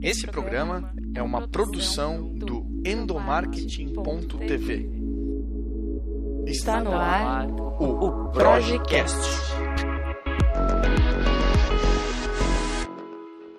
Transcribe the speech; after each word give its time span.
Esse 0.00 0.28
programa 0.28 0.94
é 1.12 1.20
uma 1.20 1.48
produção 1.48 2.32
do 2.32 2.64
endomarketing.tv. 2.86 4.88
Está 6.46 6.80
no 6.80 6.92
ar 6.92 7.50
o 7.50 8.30
Projecast. 8.30 9.16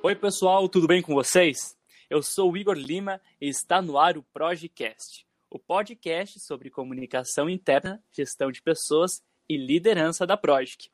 Oi, 0.02 0.16
pessoal, 0.16 0.70
tudo 0.70 0.88
bem 0.88 1.02
com 1.02 1.14
vocês? 1.14 1.78
Eu 2.10 2.24
sou 2.24 2.54
o 2.54 2.58
Igor 2.58 2.78
Lima 2.78 3.20
e 3.42 3.50
está 3.50 3.82
no 3.82 3.98
ar 3.98 4.18
o 4.18 4.24
Projecast, 4.34 5.28
o 5.50 5.60
podcast 5.60 6.40
sobre 6.40 6.70
comunicação 6.70 7.50
interna, 7.50 8.02
gestão 8.14 8.50
de 8.50 8.62
pessoas 8.62 9.22
e 9.50 9.58
liderança 9.58 10.26
da 10.26 10.38
Project. 10.38 10.90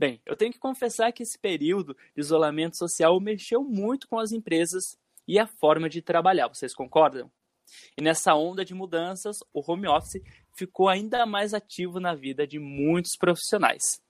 Bem, 0.00 0.18
eu 0.24 0.34
tenho 0.34 0.50
que 0.50 0.58
confessar 0.58 1.12
que 1.12 1.22
esse 1.22 1.38
período 1.38 1.94
de 2.14 2.22
isolamento 2.22 2.74
social 2.78 3.20
mexeu 3.20 3.62
muito 3.62 4.08
com 4.08 4.18
as 4.18 4.32
empresas 4.32 4.98
e 5.28 5.38
a 5.38 5.46
forma 5.46 5.90
de 5.90 6.00
trabalhar, 6.00 6.48
vocês 6.48 6.74
concordam? 6.74 7.30
E 7.98 8.02
nessa 8.02 8.34
onda 8.34 8.64
de 8.64 8.72
mudanças, 8.72 9.40
o 9.52 9.60
home 9.60 9.86
office 9.86 10.22
ficou 10.56 10.88
ainda 10.88 11.26
mais 11.26 11.52
ativo 11.52 12.00
na 12.00 12.14
vida 12.14 12.46
de 12.46 12.58
muitos 12.58 13.14
profissionais. 13.14 14.00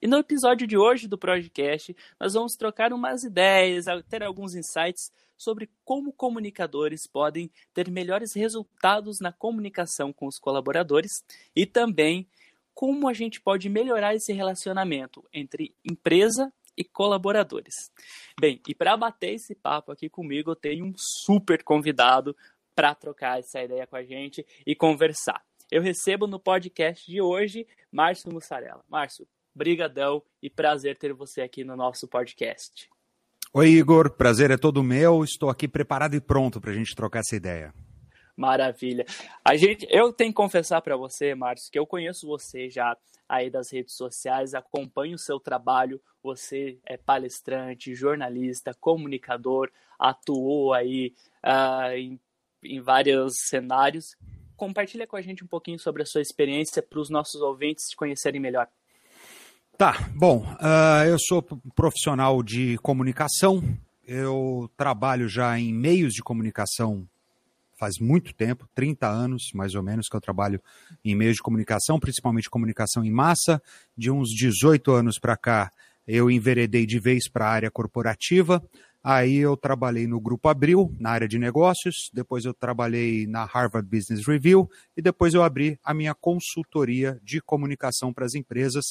E 0.00 0.06
no 0.06 0.18
episódio 0.18 0.68
de 0.68 0.78
hoje 0.78 1.08
do 1.08 1.18
podcast, 1.18 1.96
nós 2.20 2.34
vamos 2.34 2.54
trocar 2.54 2.92
umas 2.92 3.24
ideias, 3.24 3.86
ter 4.08 4.22
alguns 4.22 4.54
insights 4.54 5.10
sobre 5.36 5.68
como 5.84 6.12
comunicadores 6.12 7.08
podem 7.08 7.50
ter 7.74 7.90
melhores 7.90 8.36
resultados 8.36 9.18
na 9.20 9.32
comunicação 9.32 10.12
com 10.12 10.28
os 10.28 10.38
colaboradores 10.38 11.24
e 11.56 11.66
também 11.66 12.28
como 12.74 13.08
a 13.08 13.12
gente 13.12 13.40
pode 13.40 13.68
melhorar 13.68 14.14
esse 14.14 14.32
relacionamento 14.32 15.24
entre 15.32 15.74
empresa 15.84 16.52
e 16.76 16.84
colaboradores. 16.84 17.74
Bem, 18.40 18.60
e 18.66 18.74
para 18.74 18.96
bater 18.96 19.34
esse 19.34 19.54
papo 19.54 19.92
aqui 19.92 20.08
comigo, 20.08 20.52
eu 20.52 20.56
tenho 20.56 20.86
um 20.86 20.94
super 20.96 21.62
convidado 21.62 22.34
para 22.74 22.94
trocar 22.94 23.38
essa 23.38 23.62
ideia 23.62 23.86
com 23.86 23.96
a 23.96 24.02
gente 24.02 24.46
e 24.66 24.74
conversar. 24.74 25.42
Eu 25.70 25.82
recebo 25.82 26.26
no 26.26 26.40
podcast 26.40 27.06
de 27.06 27.20
hoje 27.20 27.66
Márcio 27.92 28.32
Mussarela. 28.32 28.82
Márcio, 28.88 29.26
brigadão 29.54 30.22
e 30.42 30.48
prazer 30.48 30.96
ter 30.96 31.12
você 31.12 31.42
aqui 31.42 31.62
no 31.62 31.76
nosso 31.76 32.08
podcast. 32.08 32.88
Oi, 33.52 33.68
Igor, 33.68 34.10
prazer 34.12 34.50
é 34.50 34.56
todo 34.56 34.82
meu. 34.82 35.22
Estou 35.22 35.50
aqui 35.50 35.68
preparado 35.68 36.14
e 36.14 36.20
pronto 36.20 36.60
para 36.60 36.70
a 36.70 36.74
gente 36.74 36.94
trocar 36.94 37.20
essa 37.20 37.36
ideia. 37.36 37.74
Maravilha. 38.40 39.04
A 39.44 39.54
gente, 39.54 39.86
eu 39.90 40.14
tenho 40.14 40.30
que 40.30 40.36
confessar 40.36 40.80
para 40.80 40.96
você, 40.96 41.34
Márcio, 41.34 41.70
que 41.70 41.78
eu 41.78 41.86
conheço 41.86 42.26
você 42.26 42.70
já 42.70 42.96
aí 43.28 43.50
das 43.50 43.70
redes 43.70 43.94
sociais, 43.94 44.54
acompanho 44.54 45.16
o 45.16 45.18
seu 45.18 45.38
trabalho. 45.38 46.00
Você 46.22 46.78
é 46.86 46.96
palestrante, 46.96 47.94
jornalista, 47.94 48.72
comunicador, 48.80 49.70
atuou 49.98 50.72
aí 50.72 51.12
uh, 51.44 51.92
em, 51.92 52.18
em 52.64 52.80
vários 52.80 53.34
cenários. 53.46 54.16
Compartilha 54.56 55.06
com 55.06 55.16
a 55.16 55.20
gente 55.20 55.44
um 55.44 55.46
pouquinho 55.46 55.78
sobre 55.78 56.02
a 56.02 56.06
sua 56.06 56.22
experiência 56.22 56.82
para 56.82 56.98
os 56.98 57.10
nossos 57.10 57.42
ouvintes 57.42 57.90
te 57.90 57.96
conhecerem 57.96 58.40
melhor. 58.40 58.68
Tá, 59.76 60.08
bom, 60.16 60.46
uh, 60.54 61.04
eu 61.06 61.18
sou 61.18 61.42
profissional 61.76 62.42
de 62.42 62.78
comunicação, 62.78 63.62
eu 64.06 64.70
trabalho 64.78 65.28
já 65.28 65.58
em 65.58 65.74
meios 65.74 66.14
de 66.14 66.22
comunicação 66.22 67.06
faz 67.80 67.98
muito 67.98 68.34
tempo, 68.34 68.68
30 68.74 69.08
anos 69.08 69.50
mais 69.54 69.74
ou 69.74 69.82
menos, 69.82 70.06
que 70.06 70.14
eu 70.14 70.20
trabalho 70.20 70.60
em 71.02 71.16
meios 71.16 71.36
de 71.36 71.42
comunicação, 71.42 71.98
principalmente 71.98 72.50
comunicação 72.50 73.02
em 73.02 73.10
massa. 73.10 73.60
De 73.96 74.10
uns 74.10 74.28
18 74.28 74.92
anos 74.92 75.18
para 75.18 75.34
cá, 75.34 75.72
eu 76.06 76.30
enveredei 76.30 76.84
de 76.84 77.00
vez 77.00 77.26
para 77.26 77.46
a 77.46 77.50
área 77.50 77.70
corporativa. 77.70 78.62
Aí 79.02 79.36
eu 79.36 79.56
trabalhei 79.56 80.06
no 80.06 80.20
Grupo 80.20 80.50
Abril, 80.50 80.94
na 81.00 81.08
área 81.08 81.26
de 81.26 81.38
negócios, 81.38 82.10
depois 82.12 82.44
eu 82.44 82.52
trabalhei 82.52 83.26
na 83.26 83.46
Harvard 83.46 83.88
Business 83.88 84.26
Review 84.26 84.68
e 84.94 85.00
depois 85.00 85.32
eu 85.32 85.42
abri 85.42 85.78
a 85.82 85.94
minha 85.94 86.14
consultoria 86.14 87.18
de 87.24 87.40
comunicação 87.40 88.12
para 88.12 88.26
as 88.26 88.34
empresas, 88.34 88.84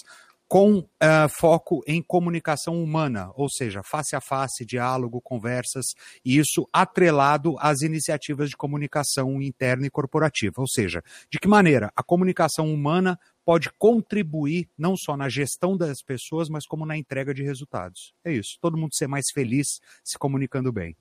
com 0.50 0.80
uh, 0.80 1.30
foco 1.30 1.84
em 1.86 2.02
comunicação 2.02 2.84
humana, 2.84 3.32
ou 3.36 3.48
seja, 3.48 3.84
face 3.84 4.16
a 4.16 4.20
face, 4.20 4.66
diálogo, 4.66 5.22
conversas, 5.22 5.94
e 6.26 6.40
isso 6.40 6.68
atrelado 6.74 7.56
às 7.60 7.82
iniciativas 7.82 8.50
de 8.50 8.58
comunicação 8.58 9.40
interna 9.44 9.86
e 9.86 9.92
corporativa. 9.92 10.56
Ou 10.58 10.68
seja, 10.68 11.04
de 11.30 11.38
que 11.38 11.48
maneira 11.48 11.92
a 11.96 12.02
comunicação 12.02 12.74
humana 12.74 13.16
pode 13.46 13.70
contribuir 13.78 14.68
não 14.76 14.98
só 14.98 15.16
na 15.16 15.30
gestão 15.30 15.78
das 15.78 16.02
pessoas, 16.02 16.50
mas 16.50 16.66
como 16.66 16.84
na 16.84 16.98
entrega 16.98 17.32
de 17.32 17.44
resultados. 17.44 18.12
É 18.26 18.34
isso. 18.34 18.58
Todo 18.60 18.76
mundo 18.76 18.96
ser 18.96 19.08
mais 19.08 19.26
feliz 19.32 19.80
se 20.04 20.18
comunicando 20.18 20.72
bem. 20.72 20.98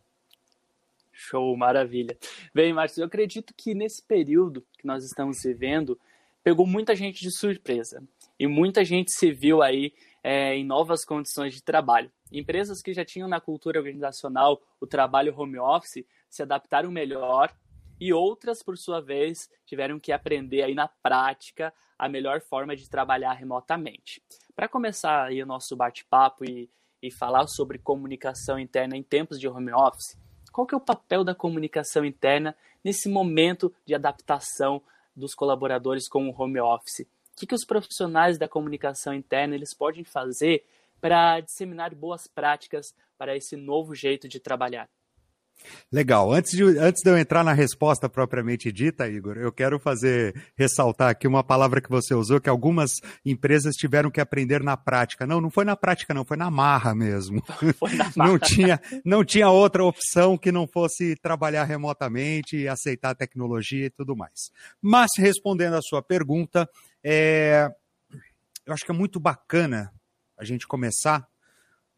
Show, 1.10 1.56
maravilha. 1.56 2.19
Bem, 2.54 2.75
Márcio, 2.75 3.00
eu 3.00 3.06
acredito 3.06 3.54
que 3.56 3.75
nesse 3.75 4.03
período 4.04 4.60
que 4.78 4.86
nós 4.86 5.04
estamos 5.04 5.38
vivendo, 5.42 5.98
pegou 6.44 6.66
muita 6.66 6.94
gente 6.94 7.22
de 7.22 7.30
surpresa 7.30 8.06
e 8.38 8.47
muita 8.47 8.84
gente 8.84 9.10
se 9.10 9.32
viu 9.32 9.62
aí 9.62 9.93
é, 10.22 10.54
em 10.54 10.65
novas 10.65 11.04
condições 11.04 11.54
de 11.54 11.62
trabalho. 11.62 12.10
Empresas 12.31 12.82
que 12.82 12.93
já 12.93 13.04
tinham 13.04 13.28
na 13.28 13.41
cultura 13.41 13.78
organizacional 13.78 14.60
o 14.81 14.87
trabalho 14.87 15.34
home 15.38 15.59
office 15.59 16.04
se 16.28 16.43
adaptaram 16.43 16.91
melhor 16.91 17.53
e 18.00 18.12
outras, 18.12 18.62
por 18.62 18.77
sua 18.77 19.00
vez, 19.00 19.48
tiveram 19.66 19.98
que 19.98 20.12
aprender 20.12 20.62
aí 20.62 20.75
na 20.75 20.87
prática 20.87 21.72
a 21.98 22.09
melhor 22.09 22.41
forma 22.41 22.77
de 22.77 22.88
trabalhar 22.88 23.32
remotamente. 23.32 24.22
Para 24.54 24.69
começar 24.69 25.25
aí 25.25 25.43
o 25.43 25.47
nosso 25.47 25.75
bate-papo 25.75 26.44
e, 26.44 26.71
e 27.03 27.10
falar 27.10 27.47
sobre 27.48 27.78
comunicação 27.78 28.59
interna 28.59 28.97
em 28.97 29.03
tempos 29.03 29.41
de 29.41 29.48
home 29.48 29.72
office, 29.72 30.16
qual 30.53 30.66
que 30.66 30.75
é 30.75 30.78
o 30.78 30.81
papel 30.81 31.25
da 31.25 31.34
comunicação 31.34 32.04
interna 32.04 32.56
nesse 32.84 33.09
momento 33.09 33.75
de 33.84 33.94
adaptação 33.94 34.82
dos 35.15 35.34
colaboradores 35.34 36.09
com 36.09 36.28
o 36.28 36.34
home 36.41 36.60
office? 36.60 37.06
Que, 37.38 37.47
que 37.47 37.54
os 37.54 37.65
profissionais 37.65 38.38
da 38.38 38.49
comunicação 38.49 39.15
interna 39.15 39.54
eles 39.54 39.75
podem 39.75 40.04
fazer 40.04 40.65
para 41.00 41.41
disseminar 41.41 41.94
boas 41.94 42.26
práticas 42.26 42.94
para 43.16 43.37
esse 43.37 43.56
novo 43.56 43.94
jeito 43.94 44.28
de 44.28 44.41
trabalhar? 44.41 44.88
Legal. 45.91 46.32
Antes 46.32 46.53
de, 46.53 46.62
antes 46.78 47.03
de 47.03 47.10
eu 47.10 47.16
entrar 47.16 47.43
na 47.43 47.53
resposta 47.53 48.09
propriamente 48.09 48.71
dita, 48.71 49.09
Igor, 49.09 49.37
eu 49.37 49.50
quero 49.50 49.78
fazer 49.78 50.34
ressaltar 50.56 51.10
aqui 51.10 51.27
uma 51.27 51.43
palavra 51.43 51.81
que 51.81 51.88
você 51.88 52.15
usou, 52.15 52.41
que 52.41 52.48
algumas 52.48 52.91
empresas 53.25 53.75
tiveram 53.75 54.10
que 54.10 54.21
aprender 54.21 54.62
na 54.62 54.77
prática. 54.77 55.27
Não, 55.27 55.41
não 55.41 55.50
foi 55.50 55.65
na 55.65 55.77
prática, 55.77 56.12
não, 56.12 56.25
foi 56.25 56.37
na 56.37 56.50
marra 56.50 56.94
mesmo. 56.94 57.43
Foi 57.78 57.93
na 57.94 58.10
marra. 58.16 58.31
Não 58.31 58.38
tinha, 58.38 58.81
não 59.04 59.25
tinha 59.25 59.50
outra 59.50 59.84
opção 59.84 60.37
que 60.37 60.53
não 60.53 60.66
fosse 60.66 61.16
trabalhar 61.16 61.65
remotamente, 61.65 62.69
aceitar 62.69 63.10
a 63.10 63.15
tecnologia 63.15 63.87
e 63.87 63.91
tudo 63.91 64.16
mais. 64.16 64.50
Mas 64.81 65.09
respondendo 65.16 65.75
à 65.75 65.82
sua 65.82 66.03
pergunta, 66.03 66.69
é, 67.04 67.69
eu 68.66 68.72
acho 68.72 68.84
que 68.84 68.91
é 68.91 68.94
muito 68.94 69.19
bacana 69.19 69.92
a 70.36 70.44
gente 70.44 70.66
começar 70.66 71.26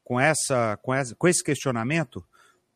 com, 0.05 0.19
essa, 0.19 0.77
com, 0.79 0.95
essa, 0.95 1.15
com 1.15 1.29
esse 1.29 1.43
questionamento, 1.43 2.25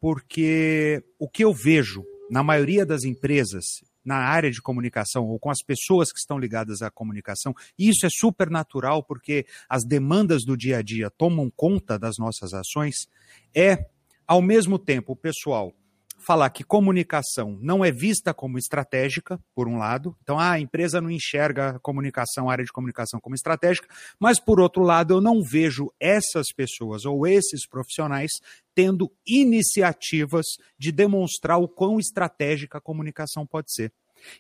porque 0.00 1.02
o 1.18 1.28
que 1.28 1.44
eu 1.44 1.52
vejo 1.52 2.04
na 2.30 2.42
maioria 2.42 2.84
das 2.84 3.04
empresas 3.04 3.64
na 4.04 4.16
área 4.16 4.50
de 4.50 4.60
comunicação 4.60 5.24
ou 5.24 5.38
com 5.38 5.50
as 5.50 5.62
pessoas 5.62 6.12
que 6.12 6.18
estão 6.18 6.38
ligadas 6.38 6.82
à 6.82 6.90
comunicação, 6.90 7.54
isso 7.78 8.04
é 8.04 8.08
super 8.10 8.50
natural 8.50 9.02
porque 9.02 9.46
as 9.68 9.82
demandas 9.84 10.44
do 10.44 10.56
dia 10.56 10.78
a 10.78 10.82
dia 10.82 11.10
tomam 11.10 11.50
conta 11.50 11.98
das 11.98 12.16
nossas 12.18 12.52
ações, 12.52 13.08
é, 13.54 13.86
ao 14.26 14.42
mesmo 14.42 14.78
tempo, 14.78 15.12
o 15.12 15.16
pessoal 15.16 15.72
falar 16.18 16.50
que 16.50 16.64
comunicação 16.64 17.58
não 17.60 17.84
é 17.84 17.90
vista 17.90 18.32
como 18.32 18.58
estratégica, 18.58 19.38
por 19.54 19.68
um 19.68 19.76
lado. 19.76 20.16
Então, 20.22 20.38
ah, 20.38 20.52
a 20.52 20.60
empresa 20.60 21.00
não 21.00 21.10
enxerga 21.10 21.70
a 21.70 21.78
comunicação, 21.78 22.48
a 22.48 22.52
área 22.52 22.64
de 22.64 22.72
comunicação 22.72 23.20
como 23.20 23.34
estratégica, 23.34 23.88
mas 24.18 24.40
por 24.40 24.60
outro 24.60 24.82
lado, 24.82 25.14
eu 25.14 25.20
não 25.20 25.42
vejo 25.42 25.92
essas 26.00 26.46
pessoas 26.54 27.04
ou 27.04 27.26
esses 27.26 27.66
profissionais 27.66 28.30
tendo 28.74 29.12
iniciativas 29.26 30.46
de 30.78 30.90
demonstrar 30.90 31.58
o 31.58 31.68
quão 31.68 31.98
estratégica 31.98 32.78
a 32.78 32.80
comunicação 32.80 33.46
pode 33.46 33.72
ser. 33.72 33.92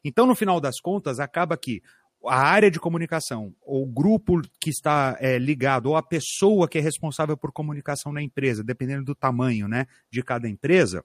Então, 0.02 0.26
no 0.26 0.34
final 0.34 0.60
das 0.60 0.80
contas, 0.80 1.20
acaba 1.20 1.56
que 1.56 1.82
a 2.26 2.38
área 2.38 2.70
de 2.70 2.80
comunicação, 2.80 3.54
ou 3.60 3.82
o 3.82 3.86
grupo 3.86 4.40
que 4.58 4.70
está 4.70 5.16
é, 5.20 5.38
ligado, 5.38 5.86
ou 5.86 5.96
a 5.96 6.02
pessoa 6.02 6.68
que 6.68 6.78
é 6.78 6.80
responsável 6.80 7.36
por 7.36 7.52
comunicação 7.52 8.12
na 8.12 8.22
empresa, 8.22 8.64
dependendo 8.64 9.04
do 9.04 9.14
tamanho 9.14 9.68
né, 9.68 9.86
de 10.10 10.22
cada 10.22 10.48
empresa, 10.48 11.04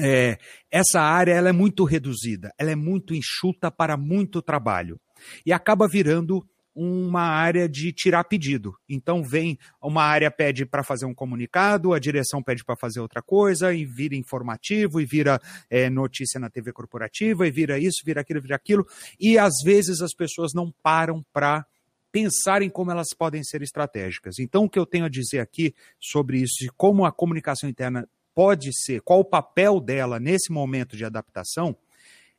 é, 0.00 0.38
essa 0.70 1.00
área 1.00 1.32
ela 1.32 1.48
é 1.48 1.52
muito 1.52 1.84
reduzida, 1.84 2.52
ela 2.58 2.70
é 2.70 2.76
muito 2.76 3.14
enxuta 3.14 3.70
para 3.70 3.96
muito 3.96 4.42
trabalho 4.42 5.00
e 5.44 5.52
acaba 5.52 5.88
virando 5.88 6.46
uma 6.74 7.22
área 7.22 7.66
de 7.66 7.90
tirar 7.90 8.22
pedido. 8.24 8.76
Então 8.86 9.24
vem 9.24 9.58
uma 9.80 10.04
área 10.04 10.30
pede 10.30 10.66
para 10.66 10.84
fazer 10.84 11.06
um 11.06 11.14
comunicado, 11.14 11.94
a 11.94 11.98
direção 11.98 12.42
pede 12.42 12.62
para 12.62 12.76
fazer 12.76 13.00
outra 13.00 13.22
coisa 13.22 13.72
e 13.72 13.86
vira 13.86 14.14
informativo 14.14 15.00
e 15.00 15.06
vira 15.06 15.40
é, 15.70 15.88
notícia 15.88 16.38
na 16.38 16.50
TV 16.50 16.74
corporativa 16.74 17.48
e 17.48 17.50
vira 17.50 17.78
isso, 17.78 18.02
vira 18.04 18.20
aquilo, 18.20 18.42
vira 18.42 18.56
aquilo 18.56 18.86
e 19.18 19.38
às 19.38 19.54
vezes 19.64 20.02
as 20.02 20.12
pessoas 20.12 20.52
não 20.52 20.70
param 20.82 21.24
para 21.32 21.64
pensar 22.12 22.60
em 22.60 22.68
como 22.68 22.90
elas 22.90 23.08
podem 23.16 23.42
ser 23.42 23.62
estratégicas. 23.62 24.38
Então 24.38 24.64
o 24.64 24.70
que 24.70 24.78
eu 24.78 24.84
tenho 24.84 25.06
a 25.06 25.10
dizer 25.10 25.40
aqui 25.40 25.74
sobre 25.98 26.40
isso, 26.42 26.56
de 26.60 26.70
como 26.76 27.06
a 27.06 27.12
comunicação 27.12 27.70
interna 27.70 28.06
pode 28.36 28.70
ser, 28.78 29.00
qual 29.00 29.20
o 29.20 29.24
papel 29.24 29.80
dela 29.80 30.20
nesse 30.20 30.52
momento 30.52 30.94
de 30.94 31.06
adaptação, 31.06 31.74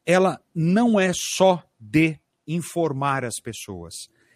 ela 0.06 0.40
não 0.54 1.00
é 1.00 1.12
só 1.12 1.64
de 1.80 2.20
informar 2.48 3.26
as 3.26 3.42
pessoas. 3.42 3.96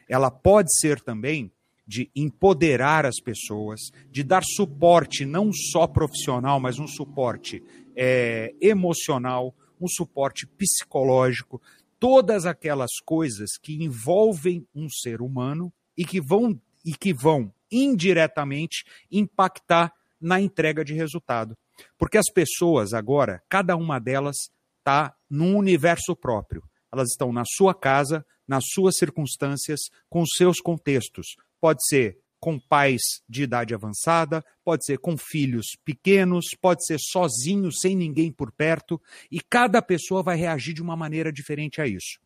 Ela 0.10 0.32
pode 0.32 0.70
ser 0.80 1.00
também 1.00 1.52
de 1.86 2.10
empoderar 2.16 3.06
as 3.06 3.22
pessoas, 3.24 3.80
de 4.10 4.24
dar 4.24 4.42
suporte 4.44 5.24
não 5.24 5.54
só 5.54 5.86
profissional, 5.86 6.60
mas 6.60 6.80
um 6.80 6.88
suporte 6.88 7.64
é, 7.96 8.56
emocional, 8.60 9.54
um 9.80 9.88
suporte 9.88 10.48
psicológico, 10.48 11.62
todas 12.00 12.48
aquelas 12.48 13.00
coisas 13.06 13.52
que 13.62 13.84
envolvem 13.84 14.66
um 14.74 14.90
ser 14.90 15.22
humano 15.22 15.72
e 15.96 16.04
que 16.06 16.20
vão 16.20 16.60
e 16.84 16.96
que 16.96 17.14
vão 17.14 17.54
indiretamente 17.72 18.84
impactar 19.12 19.94
na 20.22 20.40
entrega 20.40 20.86
de 20.86 20.94
resultado. 20.94 21.58
Porque 21.98 22.18
as 22.18 22.32
pessoas 22.34 22.94
agora, 22.94 23.42
cada 23.50 23.76
uma 23.76 24.00
delas 24.00 24.38
está 24.80 25.16
num 25.30 25.58
universo 25.58 26.16
próprio. 26.16 26.64
Elas 26.92 27.10
estão 27.10 27.32
na 27.34 27.44
sua 27.46 27.74
casa, 27.74 28.26
nas 28.48 28.66
suas 28.74 28.98
circunstâncias, 28.98 29.80
com 30.10 30.26
seus 30.26 30.60
contextos. 30.60 31.36
Pode 31.60 31.80
ser 31.88 32.20
com 32.40 32.60
pais 32.60 33.02
de 33.30 33.44
idade 33.44 33.74
avançada, 33.74 34.44
pode 34.64 34.84
ser 34.84 34.98
com 34.98 35.16
filhos 35.16 35.68
pequenos, 35.86 36.46
pode 36.60 36.84
ser 36.84 36.98
sozinho, 37.00 37.72
sem 37.72 37.96
ninguém 37.96 38.32
por 38.32 38.52
perto, 38.52 39.00
e 39.32 39.40
cada 39.40 39.80
pessoa 39.80 40.24
vai 40.24 40.36
reagir 40.36 40.74
de 40.74 40.82
uma 40.82 40.98
maneira 40.98 41.32
diferente 41.32 41.80
a 41.80 41.88
isso. 41.88 42.20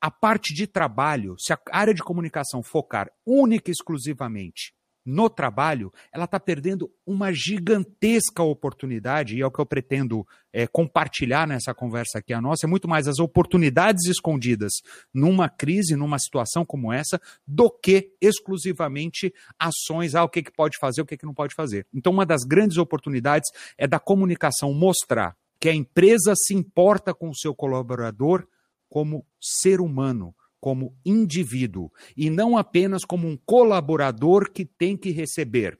A 0.00 0.10
parte 0.10 0.52
de 0.52 0.66
trabalho, 0.66 1.36
se 1.38 1.52
a 1.52 1.58
área 1.70 1.94
de 1.94 2.02
comunicação 2.02 2.60
focar 2.62 3.08
única 3.24 3.70
e 3.70 3.72
exclusivamente 3.72 4.75
no 5.06 5.30
trabalho, 5.30 5.92
ela 6.12 6.24
está 6.24 6.40
perdendo 6.40 6.90
uma 7.06 7.32
gigantesca 7.32 8.42
oportunidade, 8.42 9.36
e 9.36 9.40
é 9.40 9.46
o 9.46 9.50
que 9.50 9.60
eu 9.60 9.64
pretendo 9.64 10.26
é, 10.52 10.66
compartilhar 10.66 11.46
nessa 11.46 11.72
conversa 11.72 12.18
aqui 12.18 12.32
a 12.32 12.40
nossa, 12.40 12.66
é 12.66 12.68
muito 12.68 12.88
mais 12.88 13.06
as 13.06 13.20
oportunidades 13.20 14.06
escondidas 14.06 14.72
numa 15.14 15.48
crise, 15.48 15.94
numa 15.94 16.18
situação 16.18 16.66
como 16.66 16.92
essa, 16.92 17.20
do 17.46 17.70
que 17.70 18.12
exclusivamente 18.20 19.32
ações, 19.58 20.16
ah, 20.16 20.24
o 20.24 20.28
que, 20.28 20.42
que 20.42 20.52
pode 20.52 20.76
fazer, 20.78 21.00
o 21.02 21.06
que, 21.06 21.16
que 21.16 21.26
não 21.26 21.34
pode 21.34 21.54
fazer. 21.54 21.86
Então, 21.94 22.12
uma 22.12 22.26
das 22.26 22.42
grandes 22.42 22.76
oportunidades 22.76 23.48
é 23.78 23.86
da 23.86 24.00
comunicação 24.00 24.74
mostrar 24.74 25.36
que 25.60 25.68
a 25.68 25.74
empresa 25.74 26.34
se 26.34 26.52
importa 26.52 27.14
com 27.14 27.30
o 27.30 27.34
seu 27.34 27.54
colaborador 27.54 28.46
como 28.88 29.24
ser 29.40 29.80
humano, 29.80 30.34
como 30.66 30.98
indivíduo 31.04 31.92
e 32.16 32.28
não 32.28 32.58
apenas 32.58 33.04
como 33.04 33.28
um 33.28 33.36
colaborador 33.36 34.50
que 34.50 34.64
tem 34.64 34.96
que 34.96 35.12
receber 35.12 35.78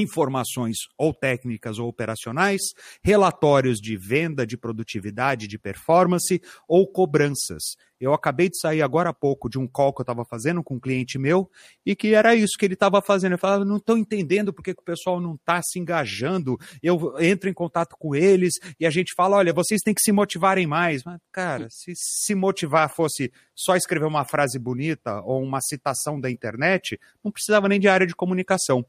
informações 0.00 0.76
ou 0.96 1.12
técnicas 1.12 1.78
ou 1.78 1.88
operacionais, 1.88 2.60
relatórios 3.02 3.78
de 3.78 3.96
venda, 3.96 4.46
de 4.46 4.56
produtividade, 4.56 5.46
de 5.46 5.58
performance 5.58 6.40
ou 6.68 6.86
cobranças. 6.86 7.62
Eu 7.98 8.12
acabei 8.12 8.48
de 8.50 8.58
sair 8.58 8.82
agora 8.82 9.10
há 9.10 9.14
pouco 9.14 9.48
de 9.48 9.58
um 9.58 9.66
call 9.66 9.92
que 9.92 10.00
eu 10.00 10.04
estava 10.04 10.24
fazendo 10.24 10.62
com 10.62 10.74
um 10.74 10.80
cliente 10.80 11.18
meu 11.18 11.50
e 11.84 11.96
que 11.96 12.14
era 12.14 12.34
isso 12.34 12.58
que 12.58 12.66
ele 12.66 12.74
estava 12.74 13.00
fazendo. 13.00 13.32
Eu 13.32 13.38
falava, 13.38 13.64
não 13.64 13.78
estou 13.78 13.96
entendendo 13.96 14.52
porque 14.52 14.74
que 14.74 14.82
o 14.82 14.84
pessoal 14.84 15.18
não 15.18 15.34
está 15.34 15.60
se 15.62 15.78
engajando. 15.78 16.58
Eu 16.82 17.14
entro 17.18 17.48
em 17.48 17.54
contato 17.54 17.96
com 17.98 18.14
eles 18.14 18.54
e 18.78 18.86
a 18.86 18.90
gente 18.90 19.14
fala, 19.14 19.36
olha, 19.36 19.52
vocês 19.52 19.80
têm 19.82 19.94
que 19.94 20.02
se 20.02 20.12
motivarem 20.12 20.66
mais. 20.66 21.04
Mas, 21.04 21.20
cara, 21.32 21.68
se 21.70 21.92
se 21.94 22.34
motivar 22.34 22.94
fosse 22.94 23.32
só 23.54 23.74
escrever 23.76 24.06
uma 24.06 24.24
frase 24.24 24.58
bonita 24.58 25.22
ou 25.22 25.42
uma 25.42 25.60
citação 25.62 26.20
da 26.20 26.30
internet, 26.30 27.00
não 27.24 27.32
precisava 27.32 27.68
nem 27.68 27.80
de 27.80 27.88
área 27.88 28.06
de 28.06 28.14
comunicação. 28.14 28.84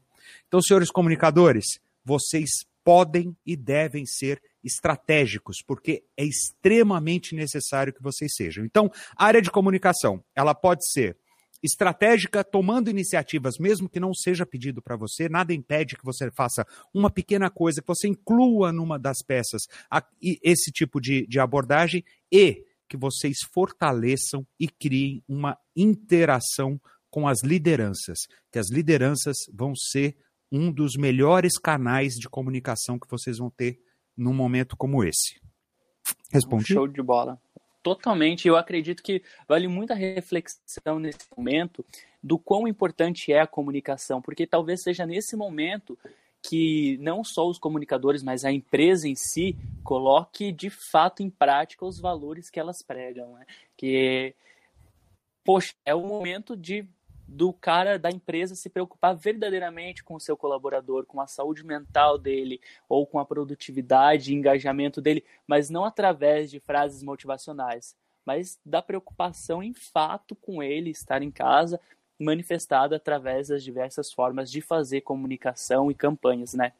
Então, 0.46 0.60
senhores 0.60 0.90
comunicadores, 0.90 1.64
vocês 2.04 2.50
podem 2.84 3.36
e 3.44 3.54
devem 3.56 4.06
ser 4.06 4.40
estratégicos, 4.64 5.58
porque 5.66 6.04
é 6.16 6.24
extremamente 6.24 7.34
necessário 7.34 7.92
que 7.92 8.02
vocês 8.02 8.32
sejam. 8.34 8.64
Então, 8.64 8.90
a 9.16 9.26
área 9.26 9.42
de 9.42 9.50
comunicação, 9.50 10.24
ela 10.34 10.54
pode 10.54 10.88
ser 10.90 11.16
estratégica, 11.62 12.44
tomando 12.44 12.88
iniciativas, 12.88 13.58
mesmo 13.58 13.88
que 13.88 14.00
não 14.00 14.14
seja 14.14 14.46
pedido 14.46 14.80
para 14.80 14.96
você, 14.96 15.28
nada 15.28 15.52
impede 15.52 15.96
que 15.96 16.04
você 16.04 16.30
faça 16.30 16.66
uma 16.94 17.10
pequena 17.10 17.50
coisa, 17.50 17.80
que 17.80 17.88
você 17.88 18.08
inclua 18.08 18.72
numa 18.72 18.98
das 18.98 19.18
peças 19.26 19.62
a, 19.90 20.02
esse 20.42 20.70
tipo 20.70 21.00
de, 21.00 21.26
de 21.26 21.40
abordagem 21.40 22.04
e 22.32 22.64
que 22.88 22.96
vocês 22.96 23.38
fortaleçam 23.52 24.46
e 24.58 24.68
criem 24.68 25.22
uma 25.28 25.58
interação 25.76 26.80
com 27.10 27.26
as 27.26 27.42
lideranças, 27.42 28.18
que 28.52 28.58
as 28.58 28.70
lideranças 28.70 29.36
vão 29.52 29.74
ser 29.74 30.16
um 30.50 30.72
dos 30.72 30.96
melhores 30.96 31.58
canais 31.58 32.14
de 32.14 32.28
comunicação 32.28 32.98
que 32.98 33.10
vocês 33.10 33.38
vão 33.38 33.50
ter 33.50 33.78
num 34.16 34.34
momento 34.34 34.76
como 34.76 35.04
esse. 35.04 35.40
Respondi. 36.32 36.72
Show 36.72 36.88
de 36.88 37.02
bola. 37.02 37.40
Totalmente. 37.82 38.48
Eu 38.48 38.56
acredito 38.56 39.02
que 39.02 39.22
vale 39.46 39.68
muita 39.68 39.94
reflexão 39.94 40.98
nesse 40.98 41.26
momento 41.36 41.84
do 42.22 42.38
quão 42.38 42.66
importante 42.66 43.32
é 43.32 43.40
a 43.40 43.46
comunicação, 43.46 44.20
porque 44.20 44.46
talvez 44.46 44.82
seja 44.82 45.06
nesse 45.06 45.36
momento 45.36 45.96
que 46.42 46.96
não 46.98 47.24
só 47.24 47.48
os 47.48 47.58
comunicadores, 47.58 48.22
mas 48.22 48.44
a 48.44 48.52
empresa 48.52 49.08
em 49.08 49.14
si 49.14 49.56
coloque 49.82 50.52
de 50.52 50.70
fato 50.70 51.22
em 51.22 51.30
prática 51.30 51.84
os 51.84 51.98
valores 52.00 52.50
que 52.50 52.60
elas 52.60 52.82
pregam, 52.82 53.34
né? 53.34 53.44
Que 53.76 54.34
poxa, 55.44 55.74
é 55.84 55.94
o 55.94 56.06
momento 56.06 56.56
de 56.56 56.86
do 57.28 57.52
cara 57.52 57.98
da 57.98 58.10
empresa 58.10 58.54
se 58.54 58.70
preocupar 58.70 59.14
verdadeiramente 59.14 60.02
com 60.02 60.14
o 60.14 60.20
seu 60.20 60.34
colaborador, 60.34 61.04
com 61.04 61.20
a 61.20 61.26
saúde 61.26 61.62
mental 61.62 62.16
dele, 62.16 62.58
ou 62.88 63.06
com 63.06 63.18
a 63.18 63.24
produtividade 63.24 64.32
e 64.32 64.34
engajamento 64.34 65.02
dele, 65.02 65.22
mas 65.46 65.68
não 65.68 65.84
através 65.84 66.50
de 66.50 66.58
frases 66.58 67.02
motivacionais, 67.02 67.94
mas 68.24 68.58
da 68.64 68.80
preocupação 68.80 69.62
em 69.62 69.74
fato 69.74 70.34
com 70.34 70.62
ele 70.62 70.88
estar 70.88 71.22
em 71.22 71.30
casa, 71.30 71.78
manifestada 72.18 72.96
através 72.96 73.48
das 73.48 73.62
diversas 73.62 74.10
formas 74.10 74.50
de 74.50 74.62
fazer 74.62 75.02
comunicação 75.02 75.90
e 75.90 75.94
campanhas, 75.94 76.54
né? 76.54 76.72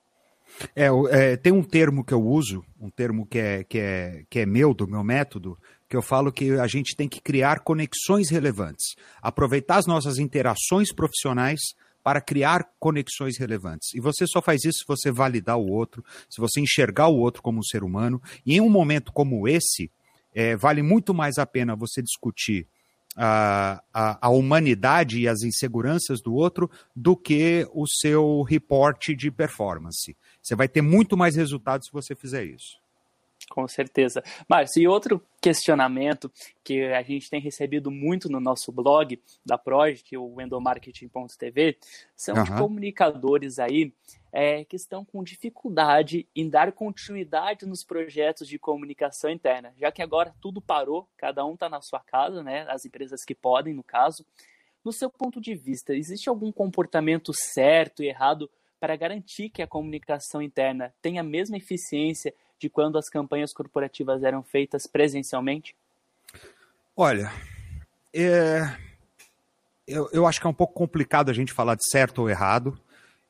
É, 0.74 0.86
é, 1.10 1.36
tem 1.36 1.52
um 1.52 1.62
termo 1.62 2.02
que 2.02 2.14
eu 2.14 2.22
uso, 2.22 2.64
um 2.80 2.88
termo 2.88 3.26
que 3.26 3.38
é, 3.38 3.64
que, 3.64 3.78
é, 3.78 4.24
que 4.30 4.40
é 4.40 4.46
meu, 4.46 4.72
do 4.72 4.88
meu 4.88 5.04
método, 5.04 5.58
que 5.88 5.96
eu 5.96 6.02
falo 6.02 6.30
que 6.30 6.52
a 6.52 6.66
gente 6.66 6.94
tem 6.94 7.08
que 7.08 7.20
criar 7.20 7.60
conexões 7.60 8.30
relevantes, 8.30 8.94
aproveitar 9.22 9.76
as 9.76 9.86
nossas 9.86 10.18
interações 10.18 10.92
profissionais 10.92 11.60
para 12.02 12.20
criar 12.20 12.66
conexões 12.78 13.38
relevantes. 13.38 13.94
E 13.94 14.00
você 14.00 14.26
só 14.26 14.40
faz 14.40 14.64
isso 14.64 14.78
se 14.78 14.84
você 14.86 15.10
validar 15.10 15.58
o 15.58 15.70
outro, 15.70 16.04
se 16.28 16.40
você 16.40 16.60
enxergar 16.60 17.08
o 17.08 17.16
outro 17.18 17.42
como 17.42 17.58
um 17.58 17.62
ser 17.62 17.82
humano. 17.82 18.20
E 18.46 18.54
em 18.54 18.60
um 18.60 18.70
momento 18.70 19.12
como 19.12 19.48
esse, 19.48 19.90
é, 20.34 20.56
vale 20.56 20.82
muito 20.82 21.12
mais 21.12 21.38
a 21.38 21.46
pena 21.46 21.74
você 21.74 22.02
discutir 22.02 22.66
a, 23.16 23.82
a, 23.92 24.26
a, 24.28 24.30
humanidade 24.30 25.18
e 25.18 25.28
as 25.28 25.42
inseguranças 25.42 26.20
do 26.22 26.32
outro 26.34 26.70
do 26.94 27.16
que 27.16 27.66
o 27.72 27.86
seu 27.86 28.42
reporte 28.42 29.14
de 29.16 29.30
performance. 29.30 30.16
Você 30.40 30.54
vai 30.54 30.68
ter 30.68 30.82
muito 30.82 31.16
mais 31.16 31.34
resultados 31.34 31.88
se 31.88 31.92
você 31.92 32.14
fizer 32.14 32.44
isso. 32.44 32.78
Com 33.48 33.66
certeza. 33.66 34.22
Márcio, 34.48 34.82
e 34.82 34.88
outro 34.88 35.22
questionamento 35.40 36.30
que 36.62 36.84
a 36.84 37.02
gente 37.02 37.30
tem 37.30 37.40
recebido 37.40 37.90
muito 37.90 38.28
no 38.28 38.40
nosso 38.40 38.70
blog 38.70 39.20
da 39.44 39.56
Project, 39.56 40.16
o 40.16 40.40
endomarketing.tv, 40.40 41.78
são 42.14 42.36
uhum. 42.36 42.42
de 42.42 42.50
comunicadores 42.52 43.58
aí 43.58 43.92
é, 44.30 44.64
que 44.64 44.76
estão 44.76 45.04
com 45.04 45.24
dificuldade 45.24 46.28
em 46.36 46.48
dar 46.48 46.72
continuidade 46.72 47.64
nos 47.64 47.82
projetos 47.82 48.46
de 48.46 48.58
comunicação 48.58 49.30
interna, 49.30 49.72
já 49.78 49.90
que 49.90 50.02
agora 50.02 50.34
tudo 50.40 50.60
parou, 50.60 51.08
cada 51.16 51.44
um 51.44 51.54
está 51.54 51.68
na 51.68 51.80
sua 51.80 52.00
casa, 52.00 52.42
né? 52.42 52.66
As 52.68 52.84
empresas 52.84 53.24
que 53.24 53.34
podem, 53.34 53.72
no 53.72 53.82
caso. 53.82 54.26
No 54.84 54.92
seu 54.92 55.10
ponto 55.10 55.40
de 55.40 55.54
vista, 55.54 55.94
existe 55.94 56.28
algum 56.28 56.52
comportamento 56.52 57.32
certo 57.34 58.02
e 58.02 58.08
errado 58.08 58.50
para 58.78 58.96
garantir 58.96 59.50
que 59.50 59.62
a 59.62 59.66
comunicação 59.66 60.40
interna 60.40 60.94
tenha 61.02 61.20
a 61.20 61.24
mesma 61.24 61.56
eficiência 61.56 62.32
de 62.58 62.68
quando 62.68 62.98
as 62.98 63.08
campanhas 63.08 63.52
corporativas 63.52 64.22
eram 64.22 64.42
feitas 64.42 64.86
presencialmente? 64.86 65.74
Olha, 66.96 67.30
é... 68.12 68.76
eu, 69.86 70.08
eu 70.12 70.26
acho 70.26 70.40
que 70.40 70.46
é 70.46 70.50
um 70.50 70.54
pouco 70.54 70.74
complicado 70.74 71.30
a 71.30 71.34
gente 71.34 71.52
falar 71.52 71.76
de 71.76 71.88
certo 71.88 72.22
ou 72.22 72.30
errado. 72.30 72.78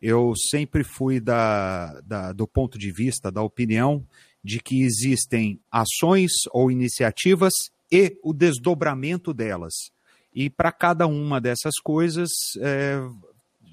Eu 0.01 0.33
sempre 0.51 0.85
fui 0.85 1.21
da, 1.21 2.01
da, 2.03 2.33
do 2.33 2.47
ponto 2.47 2.79
de 2.79 2.91
vista, 2.93 3.31
da 3.31 3.43
opinião, 3.43 4.07
de 4.43 4.61
que 4.61 4.83
existem 4.83 5.61
ações 5.71 6.31
ou 6.53 6.71
iniciativas 6.71 7.53
e 7.91 8.17
o 8.23 8.33
desdobramento 8.33 9.35
delas. 9.35 9.75
E 10.33 10.49
para 10.49 10.71
cada 10.71 11.07
uma 11.07 11.41
dessas 11.41 11.75
coisas, 11.83 12.31
é, 12.61 13.01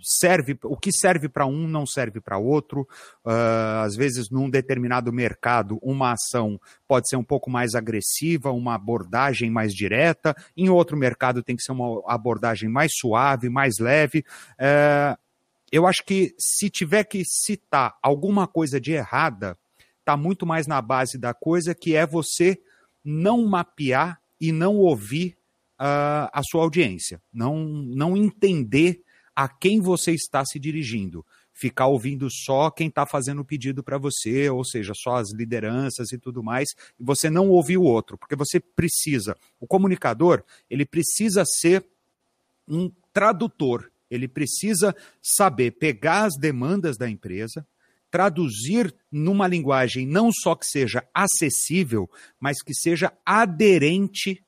serve, 0.05 0.57
o 0.63 0.77
que 0.77 0.91
serve 0.91 1.27
para 1.27 1.47
um 1.47 1.67
não 1.67 1.85
serve 1.85 2.21
para 2.21 2.37
outro. 2.37 2.81
Uh, 3.25 3.81
às 3.83 3.95
vezes, 3.95 4.29
num 4.29 4.49
determinado 4.49 5.11
mercado, 5.11 5.79
uma 5.81 6.11
ação 6.11 6.61
pode 6.87 7.09
ser 7.09 7.15
um 7.15 7.23
pouco 7.23 7.49
mais 7.49 7.73
agressiva, 7.73 8.51
uma 8.51 8.75
abordagem 8.75 9.49
mais 9.49 9.73
direta. 9.73 10.35
Em 10.55 10.69
outro 10.69 10.95
mercado, 10.95 11.41
tem 11.41 11.55
que 11.55 11.63
ser 11.63 11.71
uma 11.71 12.03
abordagem 12.07 12.69
mais 12.69 12.91
suave, 12.95 13.49
mais 13.49 13.79
leve. 13.79 14.23
Uh, 14.59 15.17
eu 15.71 15.87
acho 15.87 16.05
que 16.05 16.35
se 16.37 16.69
tiver 16.69 17.03
que 17.03 17.23
citar 17.25 17.97
alguma 18.01 18.47
coisa 18.47 18.79
de 18.79 18.91
errada, 18.91 19.57
está 19.99 20.15
muito 20.15 20.45
mais 20.45 20.67
na 20.67 20.79
base 20.81 21.17
da 21.17 21.33
coisa, 21.33 21.73
que 21.73 21.95
é 21.95 22.05
você 22.05 22.59
não 23.03 23.43
mapear 23.47 24.21
e 24.39 24.51
não 24.51 24.77
ouvir 24.77 25.35
uh, 25.79 26.29
a 26.31 26.41
sua 26.43 26.61
audiência, 26.61 27.19
não, 27.33 27.57
não 27.57 28.15
entender 28.15 29.01
a 29.35 29.49
quem 29.49 29.81
você 29.81 30.11
está 30.11 30.45
se 30.45 30.59
dirigindo. 30.59 31.25
Ficar 31.51 31.87
ouvindo 31.87 32.27
só 32.29 32.69
quem 32.69 32.87
está 32.87 33.05
fazendo 33.05 33.41
o 33.41 33.45
pedido 33.45 33.83
para 33.83 33.97
você, 33.97 34.49
ou 34.49 34.63
seja, 34.63 34.93
só 34.95 35.15
as 35.15 35.33
lideranças 35.33 36.11
e 36.11 36.17
tudo 36.17 36.43
mais, 36.43 36.69
e 36.99 37.03
você 37.03 37.29
não 37.29 37.49
ouvir 37.49 37.77
o 37.77 37.83
outro, 37.83 38.17
porque 38.17 38.35
você 38.35 38.59
precisa. 38.59 39.37
O 39.59 39.67
comunicador, 39.67 40.43
ele 40.69 40.85
precisa 40.85 41.43
ser 41.45 41.85
um 42.67 42.91
tradutor, 43.13 43.91
ele 44.09 44.27
precisa 44.27 44.95
saber 45.21 45.71
pegar 45.71 46.25
as 46.25 46.33
demandas 46.37 46.97
da 46.97 47.09
empresa, 47.09 47.65
traduzir 48.11 48.93
numa 49.11 49.47
linguagem 49.47 50.07
não 50.07 50.31
só 50.31 50.55
que 50.55 50.65
seja 50.65 51.05
acessível, 51.13 52.09
mas 52.39 52.61
que 52.61 52.73
seja 52.73 53.11
aderente 53.25 54.41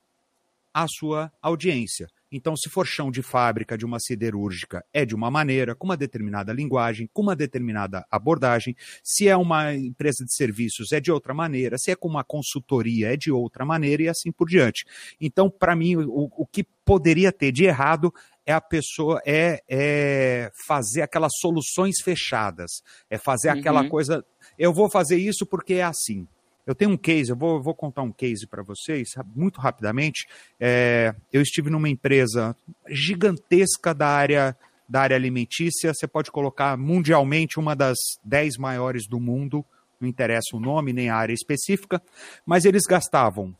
à 0.72 0.86
sua 0.88 1.32
audiência. 1.42 2.08
Então, 2.30 2.56
se 2.56 2.68
for 2.68 2.86
chão 2.86 3.10
de 3.10 3.22
fábrica 3.22 3.76
de 3.76 3.84
uma 3.84 3.98
siderúrgica, 3.98 4.84
é 4.92 5.04
de 5.04 5.14
uma 5.14 5.30
maneira, 5.30 5.74
com 5.74 5.86
uma 5.86 5.96
determinada 5.96 6.52
linguagem, 6.52 7.08
com 7.12 7.22
uma 7.22 7.34
determinada 7.34 8.04
abordagem. 8.10 8.76
Se 9.02 9.28
é 9.28 9.36
uma 9.36 9.74
empresa 9.74 10.24
de 10.24 10.34
serviços, 10.34 10.92
é 10.92 11.00
de 11.00 11.10
outra 11.10 11.32
maneira. 11.32 11.78
Se 11.78 11.90
é 11.90 11.96
com 11.96 12.08
uma 12.08 12.24
consultoria, 12.24 13.12
é 13.12 13.16
de 13.16 13.30
outra 13.30 13.64
maneira 13.64 14.02
e 14.02 14.08
assim 14.08 14.30
por 14.30 14.48
diante. 14.48 14.84
Então, 15.20 15.50
para 15.50 15.74
mim, 15.74 15.96
o, 15.96 16.30
o 16.36 16.46
que 16.46 16.64
poderia 16.84 17.32
ter 17.32 17.52
de 17.52 17.64
errado 17.64 18.12
é 18.46 18.52
a 18.52 18.60
pessoa 18.62 19.20
é, 19.26 19.62
é 19.68 20.50
fazer 20.66 21.02
aquelas 21.02 21.32
soluções 21.38 22.00
fechadas, 22.02 22.82
é 23.10 23.18
fazer 23.18 23.52
uhum. 23.52 23.58
aquela 23.58 23.88
coisa. 23.88 24.24
Eu 24.58 24.72
vou 24.72 24.90
fazer 24.90 25.16
isso 25.16 25.44
porque 25.44 25.74
é 25.74 25.82
assim. 25.82 26.26
Eu 26.68 26.74
tenho 26.74 26.90
um 26.90 26.98
case, 26.98 27.30
eu 27.30 27.36
vou, 27.36 27.62
vou 27.62 27.74
contar 27.74 28.02
um 28.02 28.12
case 28.12 28.46
para 28.46 28.62
vocês, 28.62 29.14
muito 29.34 29.58
rapidamente. 29.58 30.28
É, 30.60 31.14
eu 31.32 31.40
estive 31.40 31.70
numa 31.70 31.88
empresa 31.88 32.54
gigantesca 32.86 33.94
da 33.94 34.06
área, 34.06 34.54
da 34.86 35.00
área 35.00 35.16
alimentícia, 35.16 35.94
você 35.94 36.06
pode 36.06 36.30
colocar 36.30 36.76
mundialmente 36.76 37.58
uma 37.58 37.74
das 37.74 37.96
dez 38.22 38.58
maiores 38.58 39.08
do 39.08 39.18
mundo, 39.18 39.64
não 39.98 40.06
interessa 40.06 40.54
o 40.54 40.60
nome 40.60 40.92
nem 40.92 41.08
a 41.08 41.16
área 41.16 41.32
específica, 41.32 42.02
mas 42.44 42.66
eles 42.66 42.82
gastavam 42.82 43.56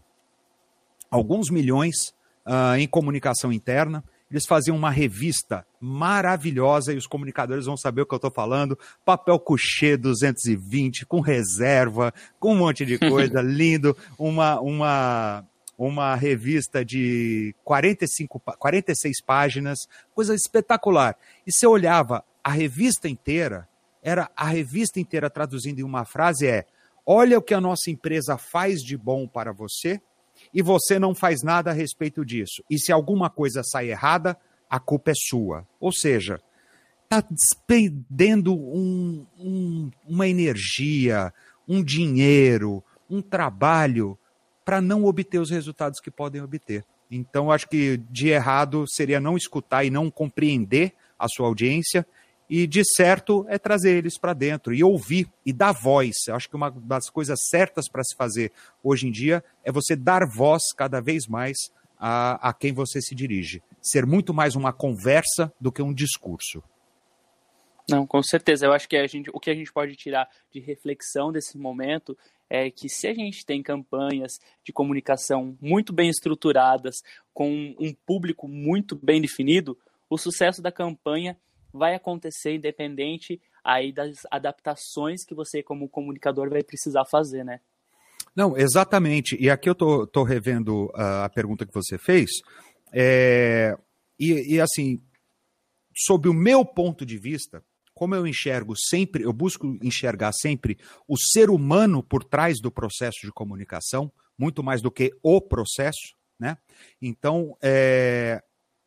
alguns 1.10 1.48
milhões 1.48 2.12
uh, 2.46 2.76
em 2.78 2.86
comunicação 2.86 3.50
interna, 3.50 4.04
eles 4.30 4.44
faziam 4.44 4.76
uma 4.76 4.90
revista 4.90 5.66
maravilhosa 5.80 6.92
e 6.92 6.96
os 6.96 7.06
comunicadores 7.06 7.64
vão 7.64 7.76
saber 7.76 8.02
o 8.02 8.06
que 8.06 8.14
eu 8.14 8.18
estou 8.18 8.30
falando. 8.30 8.78
Papel 9.04 9.38
couché 9.38 9.96
220, 9.96 11.06
com 11.06 11.20
reserva, 11.20 12.12
com 12.38 12.52
um 12.52 12.58
monte 12.58 12.84
de 12.84 12.98
coisa, 12.98 13.40
lindo. 13.42 13.96
Uma, 14.18 14.60
uma, 14.60 15.44
uma 15.78 16.14
revista 16.14 16.84
de 16.84 17.54
45, 17.64 18.40
46 18.58 19.22
páginas, 19.22 19.78
coisa 20.14 20.34
espetacular. 20.34 21.16
E 21.46 21.52
você 21.52 21.66
olhava 21.66 22.22
a 22.44 22.50
revista 22.50 23.08
inteira, 23.08 23.66
era 24.02 24.30
a 24.36 24.46
revista 24.46 25.00
inteira 25.00 25.30
traduzindo 25.30 25.80
em 25.80 25.84
uma 25.84 26.04
frase 26.04 26.46
é: 26.46 26.66
olha 27.06 27.38
o 27.38 27.42
que 27.42 27.54
a 27.54 27.60
nossa 27.60 27.90
empresa 27.90 28.36
faz 28.36 28.82
de 28.82 28.96
bom 28.96 29.26
para 29.26 29.52
você 29.52 30.00
e 30.52 30.62
você 30.62 30.98
não 30.98 31.14
faz 31.14 31.42
nada 31.42 31.70
a 31.70 31.74
respeito 31.74 32.24
disso. 32.24 32.62
E 32.70 32.78
se 32.78 32.92
alguma 32.92 33.28
coisa 33.30 33.62
sai 33.62 33.90
errada, 33.90 34.36
a 34.68 34.78
culpa 34.78 35.10
é 35.10 35.14
sua. 35.14 35.66
Ou 35.80 35.92
seja, 35.92 36.40
está 37.04 37.22
despendendo 37.30 38.54
um, 38.54 39.26
um, 39.38 39.90
uma 40.06 40.28
energia, 40.28 41.32
um 41.66 41.82
dinheiro, 41.82 42.82
um 43.08 43.22
trabalho 43.22 44.18
para 44.64 44.80
não 44.80 45.04
obter 45.04 45.38
os 45.38 45.50
resultados 45.50 46.00
que 46.00 46.10
podem 46.10 46.42
obter. 46.42 46.84
Então, 47.10 47.50
acho 47.50 47.66
que 47.68 47.96
de 48.10 48.28
errado 48.28 48.84
seria 48.86 49.18
não 49.18 49.36
escutar 49.36 49.84
e 49.84 49.90
não 49.90 50.10
compreender 50.10 50.92
a 51.18 51.26
sua 51.26 51.46
audiência 51.46 52.06
e 52.48 52.66
de 52.66 52.82
certo 52.84 53.44
é 53.48 53.58
trazer 53.58 53.96
eles 53.96 54.18
para 54.18 54.32
dentro 54.32 54.74
e 54.74 54.82
ouvir 54.82 55.28
e 55.44 55.52
dar 55.52 55.72
voz. 55.72 56.14
Eu 56.26 56.34
acho 56.34 56.48
que 56.48 56.56
uma 56.56 56.70
das 56.70 57.10
coisas 57.10 57.38
certas 57.48 57.88
para 57.88 58.02
se 58.02 58.16
fazer 58.16 58.52
hoje 58.82 59.06
em 59.06 59.10
dia 59.10 59.44
é 59.64 59.70
você 59.70 59.94
dar 59.94 60.22
voz 60.26 60.72
cada 60.74 61.00
vez 61.00 61.26
mais 61.26 61.56
a, 61.98 62.48
a 62.48 62.52
quem 62.52 62.72
você 62.72 63.00
se 63.00 63.14
dirige. 63.14 63.62
Ser 63.82 64.06
muito 64.06 64.32
mais 64.32 64.54
uma 64.54 64.72
conversa 64.72 65.52
do 65.60 65.70
que 65.70 65.82
um 65.82 65.92
discurso. 65.92 66.62
Não, 67.88 68.06
com 68.06 68.22
certeza. 68.22 68.66
Eu 68.66 68.72
acho 68.72 68.88
que 68.88 68.96
a 68.96 69.06
gente, 69.06 69.30
o 69.32 69.40
que 69.40 69.50
a 69.50 69.54
gente 69.54 69.72
pode 69.72 69.96
tirar 69.96 70.28
de 70.52 70.60
reflexão 70.60 71.32
desse 71.32 71.56
momento 71.56 72.16
é 72.50 72.70
que 72.70 72.88
se 72.88 73.06
a 73.06 73.14
gente 73.14 73.44
tem 73.44 73.62
campanhas 73.62 74.38
de 74.64 74.72
comunicação 74.72 75.56
muito 75.60 75.92
bem 75.92 76.08
estruturadas, 76.08 76.96
com 77.32 77.74
um 77.78 77.94
público 78.06 78.46
muito 78.46 78.94
bem 78.94 79.20
definido, 79.20 79.76
o 80.08 80.16
sucesso 80.16 80.62
da 80.62 80.72
campanha 80.72 81.36
vai 81.78 81.94
acontecer 81.94 82.54
independente 82.54 83.40
aí 83.64 83.92
das 83.92 84.26
adaptações 84.30 85.24
que 85.24 85.34
você 85.34 85.62
como 85.62 85.88
comunicador 85.88 86.50
vai 86.50 86.62
precisar 86.62 87.04
fazer, 87.04 87.44
né? 87.44 87.60
Não, 88.34 88.56
exatamente. 88.56 89.36
E 89.40 89.50
aqui 89.50 89.68
eu 89.68 89.74
tô, 89.74 90.06
tô 90.06 90.22
revendo 90.22 90.86
uh, 90.86 91.24
a 91.24 91.28
pergunta 91.28 91.66
que 91.66 91.74
você 91.74 91.98
fez. 91.98 92.30
É, 92.92 93.76
e, 94.18 94.54
e 94.54 94.60
assim, 94.60 95.02
sob 95.96 96.28
o 96.28 96.34
meu 96.34 96.64
ponto 96.64 97.04
de 97.04 97.18
vista, 97.18 97.64
como 97.94 98.14
eu 98.14 98.26
enxergo 98.26 98.74
sempre, 98.76 99.24
eu 99.24 99.32
busco 99.32 99.76
enxergar 99.82 100.32
sempre 100.32 100.78
o 101.06 101.16
ser 101.16 101.50
humano 101.50 102.02
por 102.02 102.22
trás 102.22 102.60
do 102.60 102.70
processo 102.70 103.18
de 103.24 103.32
comunicação, 103.32 104.12
muito 104.38 104.62
mais 104.62 104.80
do 104.80 104.90
que 104.90 105.12
o 105.20 105.40
processo, 105.40 106.14
né? 106.38 106.56
Então, 107.02 107.56
é, 107.60 108.40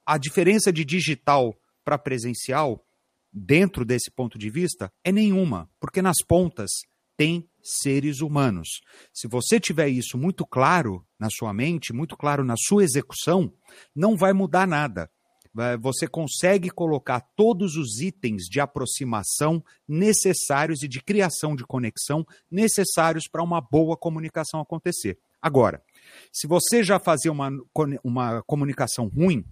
a 0.05 0.17
diferença 0.17 0.71
de 0.71 0.85
digital 0.85 1.53
para 1.83 1.97
presencial, 1.97 2.85
dentro 3.31 3.85
desse 3.85 4.11
ponto 4.11 4.37
de 4.37 4.49
vista, 4.49 4.91
é 5.03 5.11
nenhuma, 5.11 5.69
porque 5.79 6.01
nas 6.01 6.17
pontas 6.27 6.69
tem 7.17 7.47
seres 7.63 8.21
humanos. 8.21 8.81
Se 9.13 9.27
você 9.27 9.59
tiver 9.59 9.87
isso 9.89 10.17
muito 10.17 10.45
claro 10.45 11.05
na 11.19 11.29
sua 11.29 11.53
mente, 11.53 11.93
muito 11.93 12.17
claro 12.17 12.43
na 12.43 12.55
sua 12.57 12.83
execução, 12.83 13.53
não 13.95 14.17
vai 14.17 14.33
mudar 14.33 14.67
nada. 14.67 15.09
Você 15.81 16.07
consegue 16.07 16.69
colocar 16.69 17.19
todos 17.35 17.75
os 17.75 17.99
itens 17.99 18.43
de 18.43 18.61
aproximação 18.61 19.63
necessários 19.87 20.81
e 20.81 20.87
de 20.87 21.01
criação 21.01 21.55
de 21.55 21.65
conexão 21.65 22.25
necessários 22.49 23.27
para 23.27 23.43
uma 23.43 23.59
boa 23.59 23.97
comunicação 23.97 24.61
acontecer. 24.61 25.19
Agora, 25.41 25.83
se 26.31 26.47
você 26.47 26.83
já 26.83 26.99
fazia 26.99 27.31
uma, 27.31 27.51
uma 28.03 28.41
comunicação 28.43 29.07
ruim, 29.07 29.43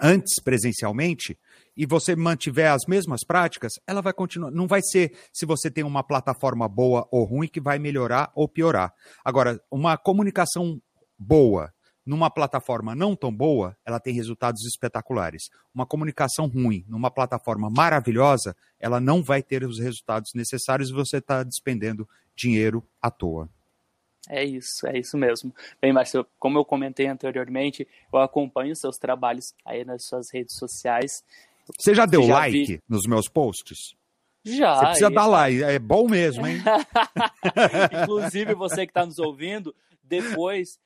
antes 0.00 0.42
presencialmente 0.42 1.38
e 1.76 1.86
você 1.86 2.14
mantiver 2.14 2.70
as 2.70 2.82
mesmas 2.86 3.24
práticas, 3.24 3.72
ela 3.86 4.00
vai 4.00 4.12
continuar. 4.12 4.50
Não 4.50 4.66
vai 4.66 4.80
ser 4.82 5.16
se 5.32 5.44
você 5.44 5.70
tem 5.70 5.84
uma 5.84 6.02
plataforma 6.02 6.68
boa 6.68 7.06
ou 7.10 7.24
ruim 7.24 7.48
que 7.48 7.60
vai 7.60 7.78
melhorar 7.78 8.30
ou 8.34 8.48
piorar. 8.48 8.92
Agora, 9.24 9.60
uma 9.70 9.96
comunicação 9.96 10.80
boa 11.18 11.72
numa 12.06 12.30
plataforma 12.30 12.94
não 12.94 13.16
tão 13.16 13.34
boa, 13.34 13.76
ela 13.84 13.98
tem 13.98 14.12
resultados 14.12 14.64
espetaculares. 14.64 15.44
Uma 15.74 15.86
comunicação 15.86 16.46
ruim 16.46 16.84
numa 16.86 17.10
plataforma 17.10 17.70
maravilhosa, 17.70 18.54
ela 18.78 19.00
não 19.00 19.22
vai 19.22 19.42
ter 19.42 19.64
os 19.64 19.78
resultados 19.78 20.32
necessários 20.34 20.90
e 20.90 20.94
você 20.94 21.16
está 21.16 21.42
despendendo 21.42 22.06
dinheiro 22.36 22.86
à 23.00 23.10
toa. 23.10 23.48
É 24.28 24.42
isso, 24.42 24.86
é 24.86 24.98
isso 24.98 25.16
mesmo. 25.16 25.54
Bem, 25.80 25.92
Márcio, 25.92 26.26
como 26.38 26.58
eu 26.58 26.64
comentei 26.64 27.06
anteriormente, 27.06 27.86
eu 28.12 28.18
acompanho 28.20 28.74
seus 28.74 28.96
trabalhos 28.96 29.54
aí 29.64 29.84
nas 29.84 30.06
suas 30.06 30.32
redes 30.32 30.56
sociais. 30.56 31.22
Você 31.78 31.94
já 31.94 32.06
deu 32.06 32.22
já 32.22 32.34
like 32.34 32.64
vi... 32.64 32.82
nos 32.88 33.06
meus 33.06 33.28
posts? 33.28 33.94
Já. 34.44 34.76
Você 34.76 34.84
precisa 34.86 35.10
dar 35.10 35.26
like, 35.26 35.62
é 35.62 35.78
bom 35.78 36.06
mesmo, 36.06 36.46
hein? 36.46 36.62
Inclusive, 38.02 38.54
você 38.54 38.86
que 38.86 38.90
está 38.90 39.06
nos 39.06 39.18
ouvindo, 39.18 39.74
depois 40.02 40.78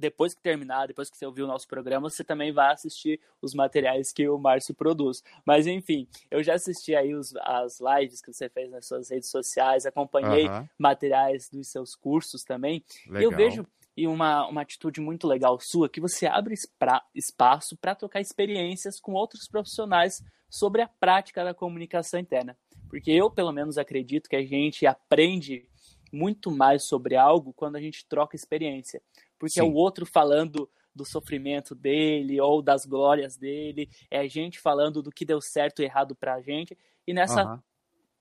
depois 0.00 0.34
que 0.34 0.42
terminar, 0.42 0.88
depois 0.88 1.10
que 1.10 1.16
você 1.16 1.26
ouvir 1.26 1.42
o 1.42 1.46
nosso 1.46 1.68
programa, 1.68 2.08
você 2.08 2.24
também 2.24 2.52
vai 2.52 2.72
assistir 2.72 3.20
os 3.40 3.54
materiais 3.54 4.12
que 4.12 4.28
o 4.28 4.38
Márcio 4.38 4.74
produz. 4.74 5.22
Mas 5.44 5.66
enfim, 5.66 6.08
eu 6.30 6.42
já 6.42 6.54
assisti 6.54 6.94
aí 6.94 7.14
os, 7.14 7.34
as 7.36 7.78
lives 7.80 8.20
que 8.20 8.32
você 8.32 8.48
fez 8.48 8.70
nas 8.70 8.86
suas 8.86 9.10
redes 9.10 9.30
sociais, 9.30 9.86
acompanhei 9.86 10.46
materiais 10.78 11.48
dos 11.52 11.70
seus 11.70 11.94
cursos 11.94 12.42
também. 12.42 12.82
Legal. 13.06 13.22
E 13.22 13.24
eu 13.24 13.30
vejo 13.30 13.66
e 13.96 14.06
uma, 14.06 14.46
uma 14.46 14.62
atitude 14.62 15.00
muito 15.00 15.26
legal 15.26 15.58
sua, 15.60 15.88
que 15.88 16.00
você 16.00 16.26
abre 16.26 16.54
pra, 16.78 17.04
espaço 17.14 17.76
para 17.76 17.94
trocar 17.94 18.20
experiências 18.20 18.98
com 18.98 19.12
outros 19.12 19.46
profissionais 19.46 20.24
sobre 20.48 20.80
a 20.80 20.88
prática 20.88 21.44
da 21.44 21.52
comunicação 21.52 22.18
interna. 22.18 22.56
Porque 22.88 23.10
eu, 23.10 23.30
pelo 23.30 23.52
menos, 23.52 23.76
acredito 23.76 24.28
que 24.28 24.36
a 24.36 24.44
gente 24.44 24.86
aprende 24.86 25.68
muito 26.12 26.50
mais 26.50 26.86
sobre 26.86 27.14
algo 27.14 27.52
quando 27.52 27.76
a 27.76 27.80
gente 27.80 28.06
troca 28.06 28.34
experiência 28.34 29.02
porque 29.40 29.54
Sim. 29.54 29.60
é 29.60 29.64
o 29.64 29.72
outro 29.72 30.04
falando 30.04 30.70
do 30.94 31.04
sofrimento 31.04 31.74
dele 31.74 32.38
ou 32.40 32.60
das 32.60 32.84
glórias 32.84 33.36
dele, 33.36 33.88
é 34.10 34.18
a 34.18 34.28
gente 34.28 34.60
falando 34.60 35.02
do 35.02 35.10
que 35.10 35.24
deu 35.24 35.40
certo 35.40 35.80
e 35.80 35.86
errado 35.86 36.14
pra 36.14 36.42
gente, 36.42 36.76
e 37.06 37.14
nessa 37.14 37.44
uhum. 37.44 37.58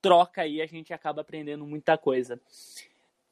troca 0.02 0.44
aí 0.44 0.62
a 0.62 0.66
gente 0.66 0.94
acaba 0.94 1.22
aprendendo 1.22 1.66
muita 1.66 1.98
coisa. 1.98 2.40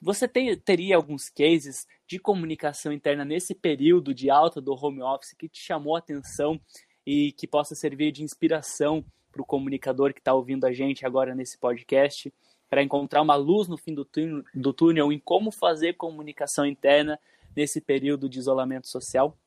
Você 0.01 0.27
tem, 0.27 0.55
teria 0.59 0.95
alguns 0.95 1.29
cases 1.29 1.87
de 2.05 2.19
comunicação 2.19 2.91
interna 2.91 3.25
nesse 3.25 3.55
período 3.55 4.13
de 4.13 4.29
alta 4.29 4.61
do 4.61 4.73
home 4.73 5.01
office 5.01 5.33
que 5.33 5.49
te 5.49 5.59
chamou 5.59 5.95
a 5.95 5.99
atenção 5.99 6.59
e 7.05 7.31
que 7.31 7.47
possa 7.47 7.73
servir 7.73 8.11
de 8.11 8.21
inspiração 8.23 9.03
para 9.31 9.41
o 9.41 9.45
comunicador 9.45 10.13
que 10.13 10.19
está 10.19 10.33
ouvindo 10.33 10.65
a 10.65 10.73
gente 10.73 11.05
agora 11.05 11.33
nesse 11.33 11.57
podcast, 11.57 12.31
para 12.69 12.83
encontrar 12.83 13.21
uma 13.21 13.35
luz 13.35 13.67
no 13.67 13.77
fim 13.77 13.93
do 13.93 14.03
túnel, 14.03 14.43
do 14.53 14.73
túnel 14.73 15.11
em 15.11 15.19
como 15.19 15.51
fazer 15.51 15.93
comunicação 15.93 16.65
interna 16.65 17.19
nesse 17.55 17.81
período 17.81 18.29
de 18.29 18.39
isolamento 18.39 18.87
social? 18.87 19.37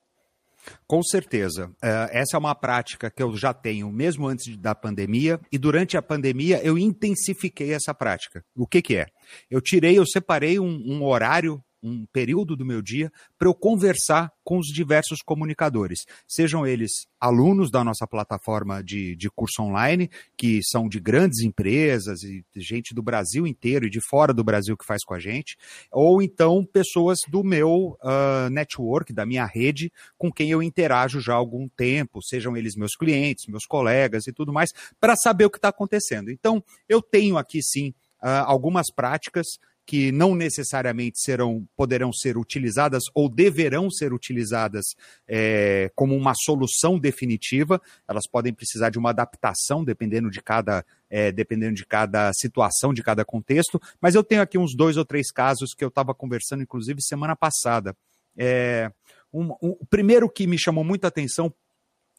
Com 0.86 1.02
certeza. 1.02 1.70
É, 1.82 2.20
essa 2.20 2.36
é 2.36 2.38
uma 2.38 2.54
prática 2.54 3.10
que 3.10 3.22
eu 3.22 3.36
já 3.36 3.54
tenho 3.54 3.90
mesmo 3.90 4.26
antes 4.26 4.56
da 4.56 4.74
pandemia, 4.74 5.40
e 5.50 5.58
durante 5.58 5.96
a 5.96 6.02
pandemia 6.02 6.60
eu 6.62 6.76
intensifiquei 6.76 7.72
essa 7.72 7.94
prática. 7.94 8.44
O 8.54 8.66
que, 8.66 8.82
que 8.82 8.96
é? 8.96 9.06
Eu 9.50 9.60
tirei, 9.60 9.98
eu 9.98 10.04
separei 10.06 10.58
um, 10.58 10.82
um 10.86 11.04
horário 11.04 11.62
um 11.82 12.06
período 12.12 12.56
do 12.56 12.64
meu 12.64 12.82
dia 12.82 13.10
para 13.38 13.48
eu 13.48 13.54
conversar 13.54 14.32
com 14.44 14.58
os 14.58 14.66
diversos 14.66 15.20
comunicadores, 15.22 16.00
sejam 16.26 16.66
eles 16.66 17.06
alunos 17.20 17.70
da 17.70 17.84
nossa 17.84 18.06
plataforma 18.06 18.82
de, 18.82 19.14
de 19.14 19.30
curso 19.30 19.62
online, 19.62 20.10
que 20.36 20.60
são 20.62 20.88
de 20.88 20.98
grandes 20.98 21.40
empresas 21.40 22.22
e 22.22 22.44
gente 22.56 22.94
do 22.94 23.02
Brasil 23.02 23.46
inteiro 23.46 23.86
e 23.86 23.90
de 23.90 24.00
fora 24.00 24.34
do 24.34 24.42
Brasil 24.42 24.76
que 24.76 24.84
faz 24.84 25.04
com 25.04 25.14
a 25.14 25.20
gente, 25.20 25.56
ou 25.92 26.20
então 26.20 26.64
pessoas 26.64 27.20
do 27.28 27.44
meu 27.44 27.96
uh, 28.02 28.50
network, 28.50 29.12
da 29.12 29.24
minha 29.24 29.46
rede, 29.46 29.92
com 30.18 30.32
quem 30.32 30.50
eu 30.50 30.62
interajo 30.62 31.20
já 31.20 31.34
há 31.34 31.36
algum 31.36 31.68
tempo, 31.68 32.22
sejam 32.22 32.56
eles 32.56 32.74
meus 32.74 32.96
clientes, 32.96 33.46
meus 33.46 33.66
colegas 33.66 34.26
e 34.26 34.32
tudo 34.32 34.52
mais, 34.52 34.70
para 34.98 35.14
saber 35.16 35.44
o 35.44 35.50
que 35.50 35.58
está 35.58 35.68
acontecendo. 35.68 36.30
Então, 36.30 36.62
eu 36.88 37.00
tenho 37.00 37.38
aqui 37.38 37.62
sim 37.62 37.94
Uh, 38.22 38.44
algumas 38.44 38.92
práticas 38.94 39.46
que 39.86 40.12
não 40.12 40.34
necessariamente 40.34 41.20
serão, 41.20 41.66
poderão 41.76 42.12
ser 42.12 42.36
utilizadas 42.36 43.04
ou 43.14 43.28
deverão 43.28 43.90
ser 43.90 44.12
utilizadas 44.12 44.84
é, 45.26 45.90
como 45.94 46.16
uma 46.16 46.32
solução 46.34 46.98
definitiva. 46.98 47.80
Elas 48.08 48.28
podem 48.30 48.52
precisar 48.52 48.90
de 48.90 48.98
uma 48.98 49.10
adaptação 49.10 49.84
dependendo 49.84 50.30
de 50.30 50.40
cada 50.40 50.84
é, 51.10 51.32
dependendo 51.32 51.74
de 51.74 51.84
cada 51.84 52.32
situação, 52.32 52.94
de 52.94 53.02
cada 53.02 53.24
contexto. 53.24 53.80
Mas 54.00 54.14
eu 54.14 54.22
tenho 54.22 54.42
aqui 54.42 54.56
uns 54.56 54.76
dois 54.76 54.96
ou 54.96 55.04
três 55.04 55.32
casos 55.32 55.74
que 55.74 55.82
eu 55.82 55.88
estava 55.88 56.14
conversando, 56.14 56.62
inclusive 56.62 57.02
semana 57.02 57.34
passada. 57.34 57.96
É, 58.36 58.92
um, 59.32 59.50
um, 59.60 59.76
o 59.80 59.86
primeiro 59.86 60.30
que 60.30 60.46
me 60.46 60.58
chamou 60.58 60.84
muita 60.84 61.08
atenção 61.08 61.52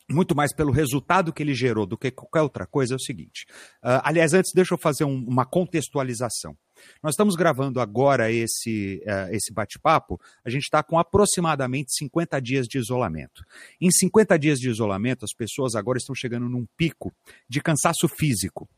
muito 0.10 0.36
mais 0.36 0.54
pelo 0.54 0.72
resultado 0.72 1.32
que 1.32 1.42
ele 1.42 1.54
gerou 1.54 1.86
do 1.86 1.98
que 1.98 2.12
qualquer 2.12 2.42
outra 2.42 2.66
coisa, 2.66 2.94
é 2.94 2.98
o 2.98 3.00
seguinte. 3.00 3.46
Uh, 3.82 4.04
aliás, 4.04 4.34
antes, 4.34 4.52
deixa 4.54 4.74
eu 4.74 4.78
fazer 4.78 5.06
um, 5.06 5.24
uma 5.26 5.46
contextualização. 5.46 6.56
Nós 7.02 7.14
estamos 7.14 7.36
gravando 7.36 7.80
agora 7.80 8.32
esse, 8.32 9.02
uh, 9.06 9.34
esse 9.34 9.54
bate-papo, 9.54 10.20
a 10.44 10.50
gente 10.50 10.64
está 10.64 10.84
com 10.84 10.98
aproximadamente 10.98 11.94
50 11.96 12.42
dias 12.42 12.68
de 12.68 12.78
isolamento. 12.78 13.44
Em 13.80 13.90
50 13.92 14.38
dias 14.38 14.60
de 14.60 14.70
isolamento, 14.70 15.26
as 15.26 15.34
pessoas 15.34 15.76
agora 15.76 15.98
estão 15.98 16.16
chegando 16.16 16.48
num 16.50 16.66
pico 16.78 17.14
de 17.48 17.62
cansaço 17.62 18.08
físico, 18.08 18.70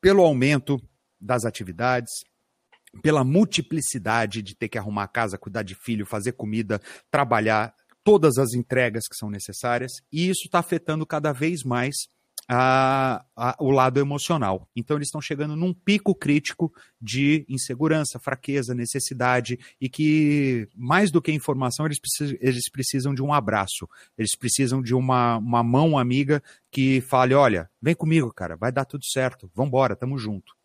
pelo 0.00 0.22
aumento 0.22 0.80
das 1.20 1.44
atividades, 1.44 2.10
pela 3.02 3.24
multiplicidade 3.24 4.42
de 4.42 4.54
ter 4.54 4.68
que 4.68 4.78
arrumar 4.78 5.08
casa, 5.08 5.38
cuidar 5.38 5.62
de 5.62 5.74
filho, 5.74 6.06
fazer 6.06 6.32
comida, 6.32 6.80
trabalhar, 7.10 7.74
todas 8.02 8.38
as 8.38 8.54
entregas 8.54 9.04
que 9.06 9.16
são 9.16 9.28
necessárias, 9.28 9.92
e 10.10 10.28
isso 10.28 10.46
está 10.46 10.60
afetando 10.60 11.04
cada 11.04 11.32
vez 11.32 11.62
mais 11.62 11.94
a, 12.46 13.24
a, 13.36 13.56
o 13.58 13.70
lado 13.70 13.98
emocional. 13.98 14.68
Então, 14.76 14.96
eles 14.96 15.08
estão 15.08 15.20
chegando 15.20 15.56
num 15.56 15.72
pico 15.72 16.14
crítico 16.14 16.72
de 17.00 17.44
insegurança, 17.48 18.18
fraqueza, 18.18 18.74
necessidade, 18.74 19.58
e 19.80 19.88
que, 19.88 20.68
mais 20.76 21.10
do 21.10 21.22
que 21.22 21.32
informação, 21.32 21.86
eles 21.86 22.00
precisam, 22.00 22.38
eles 22.40 22.70
precisam 22.70 23.14
de 23.14 23.22
um 23.22 23.32
abraço, 23.32 23.88
eles 24.16 24.36
precisam 24.36 24.82
de 24.82 24.94
uma, 24.94 25.38
uma 25.38 25.62
mão 25.62 25.98
amiga 25.98 26.42
que 26.70 27.00
fale: 27.00 27.34
olha, 27.34 27.68
vem 27.80 27.94
comigo, 27.94 28.32
cara, 28.32 28.56
vai 28.56 28.70
dar 28.70 28.84
tudo 28.84 29.04
certo, 29.04 29.50
vamos 29.54 29.68
embora, 29.68 29.96
tamo 29.96 30.18
junto. 30.18 30.58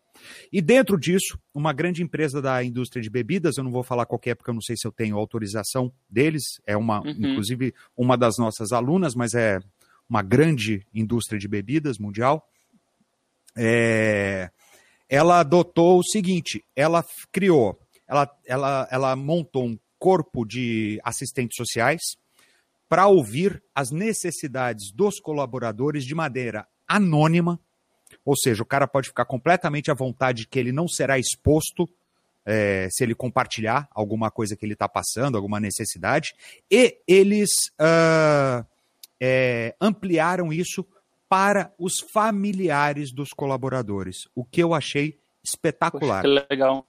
E 0.52 0.60
dentro 0.62 0.98
disso, 0.98 1.38
uma 1.52 1.72
grande 1.72 2.02
empresa 2.02 2.40
da 2.40 2.62
indústria 2.62 3.02
de 3.02 3.10
bebidas, 3.10 3.56
eu 3.56 3.64
não 3.64 3.70
vou 3.70 3.82
falar 3.82 4.06
qualquer 4.06 4.30
é 4.30 4.34
porque 4.34 4.50
eu 4.50 4.54
não 4.54 4.60
sei 4.60 4.76
se 4.76 4.86
eu 4.86 4.92
tenho 4.92 5.18
autorização 5.18 5.92
deles, 6.08 6.60
é 6.66 6.76
uma, 6.76 7.00
uhum. 7.00 7.10
inclusive, 7.10 7.74
uma 7.96 8.16
das 8.16 8.38
nossas 8.38 8.72
alunas, 8.72 9.14
mas 9.14 9.34
é 9.34 9.58
uma 10.08 10.22
grande 10.22 10.86
indústria 10.94 11.38
de 11.38 11.48
bebidas 11.48 11.98
mundial. 11.98 12.48
É, 13.56 14.50
ela 15.08 15.40
adotou 15.40 15.98
o 15.98 16.04
seguinte: 16.04 16.64
ela 16.74 17.04
criou, 17.32 17.78
ela, 18.06 18.30
ela, 18.46 18.88
ela 18.90 19.16
montou 19.16 19.64
um 19.64 19.78
corpo 19.98 20.44
de 20.44 21.00
assistentes 21.04 21.56
sociais 21.56 22.02
para 22.88 23.06
ouvir 23.06 23.62
as 23.74 23.90
necessidades 23.90 24.92
dos 24.92 25.18
colaboradores 25.18 26.04
de 26.04 26.14
maneira 26.14 26.66
anônima 26.86 27.58
ou 28.24 28.36
seja, 28.36 28.62
o 28.62 28.66
cara 28.66 28.86
pode 28.86 29.08
ficar 29.08 29.24
completamente 29.24 29.90
à 29.90 29.94
vontade 29.94 30.46
que 30.46 30.58
ele 30.58 30.72
não 30.72 30.88
será 30.88 31.18
exposto 31.18 31.88
é, 32.46 32.88
se 32.90 33.02
ele 33.02 33.14
compartilhar 33.14 33.88
alguma 33.90 34.30
coisa 34.30 34.56
que 34.56 34.64
ele 34.64 34.74
está 34.74 34.88
passando, 34.88 35.36
alguma 35.36 35.58
necessidade. 35.58 36.34
E 36.70 36.98
eles 37.06 37.50
uh, 37.80 38.64
é, 39.20 39.74
ampliaram 39.80 40.52
isso 40.52 40.86
para 41.28 41.72
os 41.78 41.94
familiares 42.12 43.12
dos 43.12 43.30
colaboradores, 43.30 44.28
o 44.34 44.44
que 44.44 44.62
eu 44.62 44.74
achei 44.74 45.18
espetacular. 45.42 46.22
Poxa, 46.22 46.46
que 46.46 46.54
legal. 46.54 46.86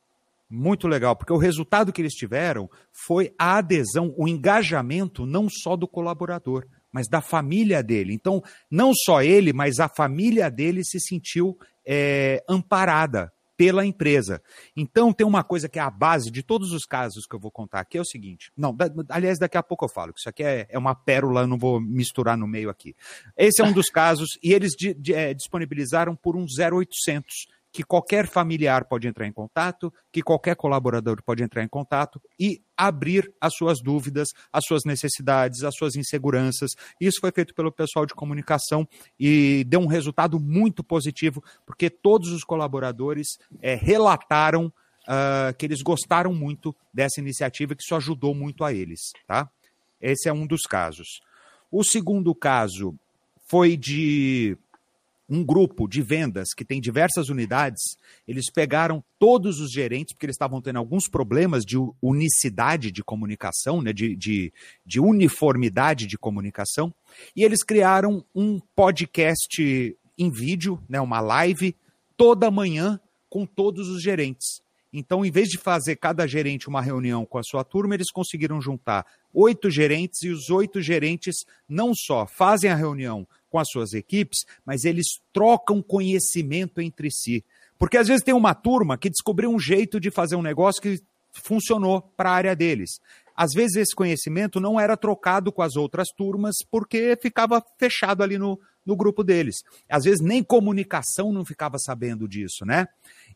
Muito 0.50 0.88
legal, 0.88 1.16
porque 1.16 1.34
o 1.34 1.38
resultado 1.38 1.92
que 1.92 2.02
eles 2.02 2.14
tiveram 2.14 2.70
foi 2.92 3.34
a 3.40 3.58
adesão, 3.58 4.14
o 4.16 4.28
engajamento 4.28 5.26
não 5.26 5.48
só 5.50 5.76
do 5.76 5.88
colaborador, 5.88 6.66
mas 6.92 7.08
da 7.10 7.20
família 7.20 7.82
dele. 7.82 8.14
Então, 8.14 8.42
não 8.70 8.94
só 8.94 9.22
ele, 9.22 9.52
mas 9.52 9.80
a 9.80 9.90
família 9.90 10.50
dele 10.50 10.84
se 10.84 11.00
sentiu 11.00 11.58
é, 11.86 12.44
amparada 12.48 13.34
pela 13.58 13.86
empresa. 13.86 14.42
Então, 14.76 15.14
tem 15.14 15.26
uma 15.26 15.44
coisa 15.44 15.70
que 15.70 15.80
é 15.80 15.82
a 15.82 15.90
base 15.90 16.30
de 16.30 16.44
todos 16.44 16.72
os 16.72 16.86
casos 16.86 17.26
que 17.26 17.36
eu 17.36 17.40
vou 17.40 17.52
contar 17.52 17.80
aqui, 17.80 17.98
é 17.98 18.02
o 18.02 18.06
seguinte. 18.06 18.52
Não, 18.56 18.76
da, 18.76 18.90
aliás, 19.10 19.40
daqui 19.40 19.58
a 19.58 19.64
pouco 19.64 19.86
eu 19.86 19.90
falo, 19.90 20.14
que 20.14 20.20
isso 20.20 20.30
aqui 20.30 20.44
é, 20.44 20.68
é 20.70 20.78
uma 20.78 20.96
pérola, 20.96 21.42
eu 21.42 21.48
não 21.48 21.58
vou 21.58 21.80
misturar 21.80 22.38
no 22.38 22.48
meio 22.48 22.70
aqui. 22.70 22.96
Esse 23.38 23.62
é 23.62 23.66
um 23.66 23.74
dos 23.74 23.90
casos, 23.90 24.38
e 24.44 24.54
eles 24.54 24.74
é, 25.10 25.34
disponibilizaram 25.34 26.16
por 26.16 26.36
um 26.36 26.46
0800 26.46 27.48
que 27.76 27.84
qualquer 27.84 28.26
familiar 28.26 28.86
pode 28.86 29.06
entrar 29.06 29.28
em 29.28 29.34
contato, 29.34 29.94
que 30.10 30.22
qualquer 30.22 30.56
colaborador 30.56 31.22
pode 31.22 31.44
entrar 31.44 31.62
em 31.62 31.68
contato 31.68 32.22
e 32.40 32.62
abrir 32.78 33.30
as 33.42 33.54
suas 33.54 33.82
dúvidas, 33.84 34.30
as 34.50 34.64
suas 34.66 34.86
necessidades, 34.86 35.62
as 35.62 35.76
suas 35.76 35.98
inseguranças. 35.98 36.72
Isso 37.02 37.20
foi 37.20 37.34
feito 37.34 37.54
pelo 37.54 37.74
pessoal 37.74 38.06
de 38.06 38.14
comunicação 38.14 38.88
e 39.20 39.66
deu 39.68 39.82
um 39.82 39.88
resultado 39.88 40.40
muito 40.40 40.86
positivo, 40.86 41.44
porque 41.66 41.90
todos 41.90 42.32
os 42.32 42.46
colaboradores 42.46 43.28
é, 43.62 43.76
relataram 43.76 44.68
uh, 44.68 45.54
que 45.58 45.66
eles 45.66 45.82
gostaram 45.82 46.34
muito 46.34 46.74
dessa 46.94 47.20
iniciativa 47.20 47.76
que 47.76 47.84
isso 47.84 47.94
ajudou 47.94 48.34
muito 48.34 48.64
a 48.64 48.72
eles. 48.72 49.02
Tá? 49.28 49.50
Esse 50.00 50.30
é 50.30 50.34
um 50.34 50.48
dos 50.48 50.62
casos. 50.62 51.20
O 51.70 51.84
segundo 51.84 52.34
caso 52.34 52.98
foi 53.50 53.76
de 53.76 54.58
um 55.28 55.44
grupo 55.44 55.88
de 55.88 56.02
vendas 56.02 56.54
que 56.56 56.64
tem 56.64 56.80
diversas 56.80 57.30
unidades, 57.30 57.82
eles 58.28 58.52
pegaram 58.52 59.04
todos 59.18 59.60
os 59.60 59.72
gerentes, 59.72 60.14
porque 60.14 60.26
eles 60.26 60.36
estavam 60.36 60.62
tendo 60.62 60.78
alguns 60.78 61.08
problemas 61.08 61.64
de 61.64 61.78
unicidade 62.02 62.92
de 62.92 63.04
comunicação, 63.04 63.82
né, 63.82 63.92
de, 63.92 64.16
de, 64.16 64.54
de 64.86 65.00
uniformidade 65.00 66.06
de 66.06 66.18
comunicação, 66.18 66.94
e 67.36 67.44
eles 67.44 67.64
criaram 67.64 68.24
um 68.34 68.60
podcast 68.76 69.98
em 70.18 70.32
vídeo, 70.32 70.82
né, 70.88 71.02
uma 71.02 71.20
live, 71.20 71.76
toda 72.16 72.52
manhã 72.52 73.00
com 73.30 73.46
todos 73.46 73.90
os 73.90 74.02
gerentes. 74.02 74.65
Então, 74.98 75.26
em 75.26 75.30
vez 75.30 75.50
de 75.50 75.58
fazer 75.58 75.98
cada 75.98 76.26
gerente 76.26 76.70
uma 76.70 76.82
reunião 76.82 77.26
com 77.26 77.38
a 77.38 77.44
sua 77.44 77.66
turma, 77.66 77.96
eles 77.96 78.10
conseguiram 78.10 78.62
juntar 78.62 79.06
oito 79.34 79.70
gerentes 79.70 80.24
e 80.24 80.30
os 80.30 80.50
oito 80.50 80.82
gerentes 80.82 81.44
não 81.68 81.94
só 81.94 82.26
fazem 82.26 82.72
a 82.72 82.76
reunião 82.76 83.28
com 83.50 83.60
as 83.60 83.68
suas 83.70 83.92
equipes, 83.92 84.46
mas 84.66 84.86
eles 84.86 85.20
trocam 85.34 85.82
conhecimento 85.82 86.80
entre 86.80 87.12
si. 87.12 87.44
Porque 87.78 87.98
às 87.98 88.08
vezes 88.08 88.24
tem 88.24 88.34
uma 88.34 88.54
turma 88.56 88.98
que 88.98 89.10
descobriu 89.10 89.50
um 89.52 89.60
jeito 89.60 90.00
de 90.00 90.10
fazer 90.10 90.38
um 90.38 90.42
negócio 90.42 90.82
que 90.82 91.02
funcionou 91.34 92.02
para 92.16 92.30
a 92.30 92.34
área 92.34 92.56
deles. 92.56 93.02
Às 93.36 93.52
vezes 93.54 93.76
esse 93.76 93.96
conhecimento 93.96 94.60
não 94.60 94.80
era 94.80 94.96
trocado 94.96 95.52
com 95.52 95.62
as 95.62 95.76
outras 95.76 96.10
turmas 96.16 96.56
porque 96.72 97.18
ficava 97.22 97.64
fechado 97.78 98.24
ali 98.24 98.38
no, 98.38 98.60
no 98.86 98.96
grupo 98.96 99.24
deles. 99.24 99.56
Às 99.90 100.04
vezes 100.04 100.22
nem 100.22 100.44
comunicação 100.44 101.34
não 101.34 101.44
ficava 101.44 101.78
sabendo 101.78 102.28
disso, 102.28 102.66
né? 102.66 102.88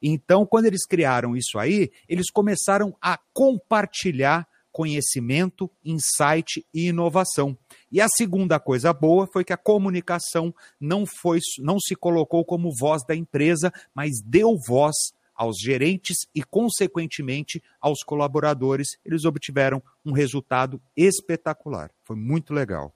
Então, 0.02 0.46
quando 0.46 0.66
eles 0.66 0.86
criaram 0.86 1.36
isso 1.36 1.58
aí, 1.60 1.92
eles 2.08 2.30
começaram 2.32 2.96
a 3.02 3.20
compartilhar 3.34 4.48
conhecimento, 4.72 5.70
insight 5.84 6.66
e 6.74 6.88
inovação. 6.88 7.58
E 7.92 8.00
a 8.00 8.08
segunda 8.08 8.60
coisa 8.60 8.94
boa 8.94 9.28
foi 9.34 9.44
que 9.44 9.52
a 9.52 9.58
comunicação 9.58 10.54
não 10.80 11.06
foi 11.06 11.40
não 11.60 11.80
se 11.80 11.96
colocou 11.96 12.46
como 12.46 12.72
voz 12.80 13.04
da 13.06 13.16
empresa, 13.16 13.74
mas 13.94 14.22
deu 14.24 14.56
voz 14.68 14.96
aos 15.39 15.58
gerentes 15.58 16.28
e 16.36 16.43
consequentemente 16.43 17.63
aos 17.80 18.04
colaboradores. 18.04 18.99
Eles 19.06 19.23
obtiveram 19.23 19.82
um 20.06 20.12
resultado 20.12 20.82
espetacular. 20.97 21.89
Foi 22.04 22.17
muito 22.17 22.54
legal. 22.54 22.93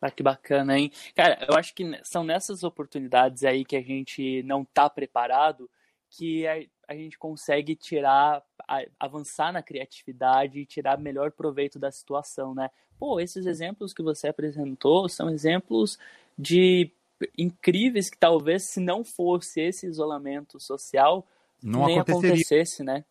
Ah, 0.00 0.10
que 0.10 0.22
bacana, 0.22 0.78
hein? 0.78 0.92
Cara, 1.16 1.44
eu 1.48 1.56
acho 1.56 1.74
que 1.74 1.98
são 2.04 2.22
nessas 2.22 2.62
oportunidades 2.62 3.42
aí 3.42 3.64
que 3.64 3.74
a 3.74 3.82
gente 3.82 4.42
não 4.44 4.62
está 4.62 4.88
preparado 4.88 5.68
que 6.10 6.46
a, 6.46 6.64
a, 6.86 6.94
gente 6.94 7.18
consegue 7.18 7.74
tirar, 7.74 8.44
avançar 9.00 9.52
na 9.52 9.62
criatividade 9.62 10.60
e 10.60 10.66
tirar 10.66 10.96
melhor 10.96 11.32
proveito 11.32 11.76
da 11.76 11.90
situação, 11.90 12.54
né? 12.54 12.70
Pô, 12.96 13.18
esses 13.18 13.46
exemplos 13.46 13.92
que 13.92 14.02
você 14.02 14.28
apresentou 14.28 15.08
são 15.08 15.28
exemplos 15.28 15.98
de 16.38 16.92
incríveis 17.38 18.10
que 18.10 18.18
talvez 18.18 18.70
se 18.70 18.80
não 18.80 19.04
fosse 19.04 19.60
esse 19.60 19.86
isolamento 19.86 20.60
social, 20.60 21.26
não 21.62 21.86
nem 21.86 21.98
acontecesse, 21.98 22.82
né? 22.82 23.04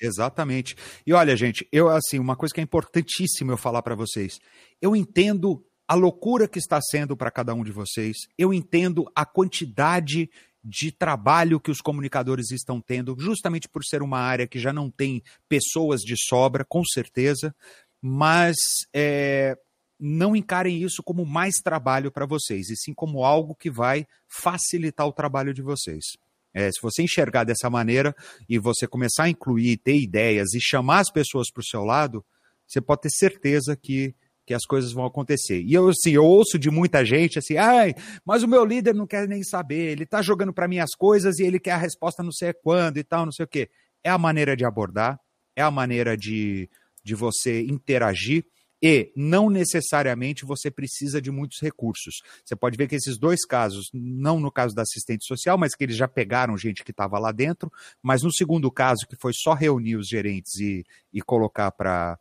Exatamente. 0.00 0.74
E 1.06 1.12
olha, 1.12 1.36
gente, 1.36 1.66
eu 1.70 1.88
assim, 1.88 2.18
uma 2.18 2.34
coisa 2.34 2.52
que 2.52 2.60
é 2.60 2.64
importantíssima 2.64 3.52
eu 3.52 3.56
falar 3.56 3.82
para 3.82 3.94
vocês. 3.94 4.40
Eu 4.80 4.96
entendo 4.96 5.64
a 5.86 5.94
loucura 5.94 6.48
que 6.48 6.58
está 6.58 6.80
sendo 6.80 7.16
para 7.16 7.30
cada 7.30 7.54
um 7.54 7.62
de 7.62 7.70
vocês. 7.70 8.16
Eu 8.36 8.52
entendo 8.52 9.10
a 9.14 9.24
quantidade 9.24 10.28
de 10.64 10.92
trabalho 10.92 11.60
que 11.60 11.70
os 11.70 11.80
comunicadores 11.80 12.50
estão 12.50 12.80
tendo, 12.80 13.16
justamente 13.18 13.68
por 13.68 13.84
ser 13.84 14.02
uma 14.02 14.18
área 14.18 14.46
que 14.46 14.58
já 14.58 14.72
não 14.72 14.90
tem 14.90 15.22
pessoas 15.48 16.00
de 16.00 16.14
sobra, 16.16 16.64
com 16.64 16.84
certeza, 16.84 17.54
mas 18.00 18.56
é, 18.92 19.56
não 20.04 20.34
encarem 20.34 20.82
isso 20.82 21.00
como 21.00 21.24
mais 21.24 21.54
trabalho 21.62 22.10
para 22.10 22.26
vocês, 22.26 22.68
e 22.70 22.76
sim 22.76 22.92
como 22.92 23.24
algo 23.24 23.54
que 23.54 23.70
vai 23.70 24.04
facilitar 24.26 25.06
o 25.06 25.12
trabalho 25.12 25.54
de 25.54 25.62
vocês. 25.62 26.04
É, 26.52 26.70
se 26.72 26.82
você 26.82 27.02
enxergar 27.04 27.44
dessa 27.44 27.70
maneira 27.70 28.14
e 28.48 28.58
você 28.58 28.86
começar 28.86 29.24
a 29.24 29.28
incluir, 29.30 29.76
ter 29.76 29.96
ideias 29.96 30.54
e 30.54 30.60
chamar 30.60 30.98
as 30.98 31.10
pessoas 31.10 31.50
para 31.52 31.60
o 31.60 31.64
seu 31.64 31.84
lado, 31.84 32.24
você 32.66 32.80
pode 32.80 33.02
ter 33.02 33.10
certeza 33.10 33.76
que 33.76 34.14
que 34.44 34.52
as 34.52 34.64
coisas 34.64 34.92
vão 34.92 35.04
acontecer. 35.04 35.62
E 35.62 35.72
eu, 35.72 35.88
assim, 35.88 36.10
eu 36.10 36.24
ouço 36.24 36.58
de 36.58 36.68
muita 36.68 37.04
gente 37.04 37.38
assim, 37.38 37.56
ai, 37.56 37.94
mas 38.26 38.42
o 38.42 38.48
meu 38.48 38.64
líder 38.64 38.92
não 38.92 39.06
quer 39.06 39.28
nem 39.28 39.40
saber, 39.44 39.92
ele 39.92 40.02
está 40.02 40.20
jogando 40.20 40.52
para 40.52 40.66
mim 40.66 40.80
as 40.80 40.96
coisas 40.96 41.38
e 41.38 41.44
ele 41.44 41.60
quer 41.60 41.70
a 41.70 41.76
resposta 41.76 42.24
não 42.24 42.32
sei 42.32 42.52
quando 42.52 42.98
e 42.98 43.04
tal, 43.04 43.24
não 43.24 43.30
sei 43.30 43.44
o 43.44 43.48
quê. 43.48 43.70
É 44.02 44.10
a 44.10 44.18
maneira 44.18 44.56
de 44.56 44.64
abordar, 44.64 45.16
é 45.54 45.62
a 45.62 45.70
maneira 45.70 46.16
de, 46.16 46.68
de 47.04 47.14
você 47.14 47.62
interagir 47.62 48.44
e 48.82 49.12
não 49.14 49.48
necessariamente 49.48 50.44
você 50.44 50.70
precisa 50.70 51.22
de 51.22 51.30
muitos 51.30 51.60
recursos. 51.60 52.20
Você 52.44 52.56
pode 52.56 52.76
ver 52.76 52.88
que 52.88 52.96
esses 52.96 53.16
dois 53.16 53.44
casos, 53.46 53.88
não 53.94 54.40
no 54.40 54.50
caso 54.50 54.74
da 54.74 54.82
assistente 54.82 55.24
social, 55.24 55.56
mas 55.56 55.74
que 55.74 55.84
eles 55.84 55.96
já 55.96 56.08
pegaram 56.08 56.56
gente 56.58 56.82
que 56.82 56.90
estava 56.90 57.18
lá 57.18 57.30
dentro, 57.30 57.70
mas 58.02 58.22
no 58.22 58.32
segundo 58.32 58.70
caso, 58.72 59.06
que 59.08 59.16
foi 59.16 59.32
só 59.32 59.54
reunir 59.54 59.96
os 59.96 60.08
gerentes 60.08 60.56
e, 60.56 60.84
e 61.12 61.22
colocar 61.22 61.70
para 61.70 62.18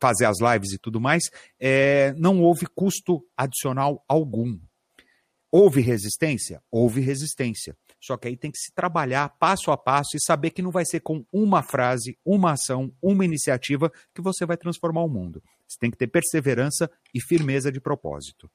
fazer 0.00 0.26
as 0.26 0.38
lives 0.40 0.72
e 0.72 0.78
tudo 0.78 1.00
mais, 1.00 1.24
é, 1.58 2.12
não 2.16 2.40
houve 2.40 2.66
custo 2.66 3.26
adicional 3.36 4.04
algum. 4.06 4.58
Houve 5.50 5.80
resistência? 5.80 6.62
Houve 6.70 7.00
resistência. 7.00 7.76
Só 8.04 8.18
que 8.18 8.28
aí 8.28 8.36
tem 8.36 8.50
que 8.50 8.58
se 8.58 8.70
trabalhar 8.74 9.30
passo 9.38 9.70
a 9.70 9.78
passo 9.78 10.14
e 10.14 10.20
saber 10.20 10.50
que 10.50 10.60
não 10.60 10.70
vai 10.70 10.84
ser 10.84 11.00
com 11.00 11.24
uma 11.32 11.62
frase, 11.62 12.18
uma 12.22 12.52
ação, 12.52 12.92
uma 13.00 13.24
iniciativa 13.24 13.90
que 14.14 14.20
você 14.20 14.44
vai 14.44 14.58
transformar 14.58 15.02
o 15.02 15.08
mundo. 15.08 15.42
Você 15.66 15.78
tem 15.80 15.90
que 15.90 15.96
ter 15.96 16.08
perseverança 16.08 16.90
e 17.14 17.20
firmeza 17.20 17.72
de 17.72 17.80
propósito. 17.80 18.50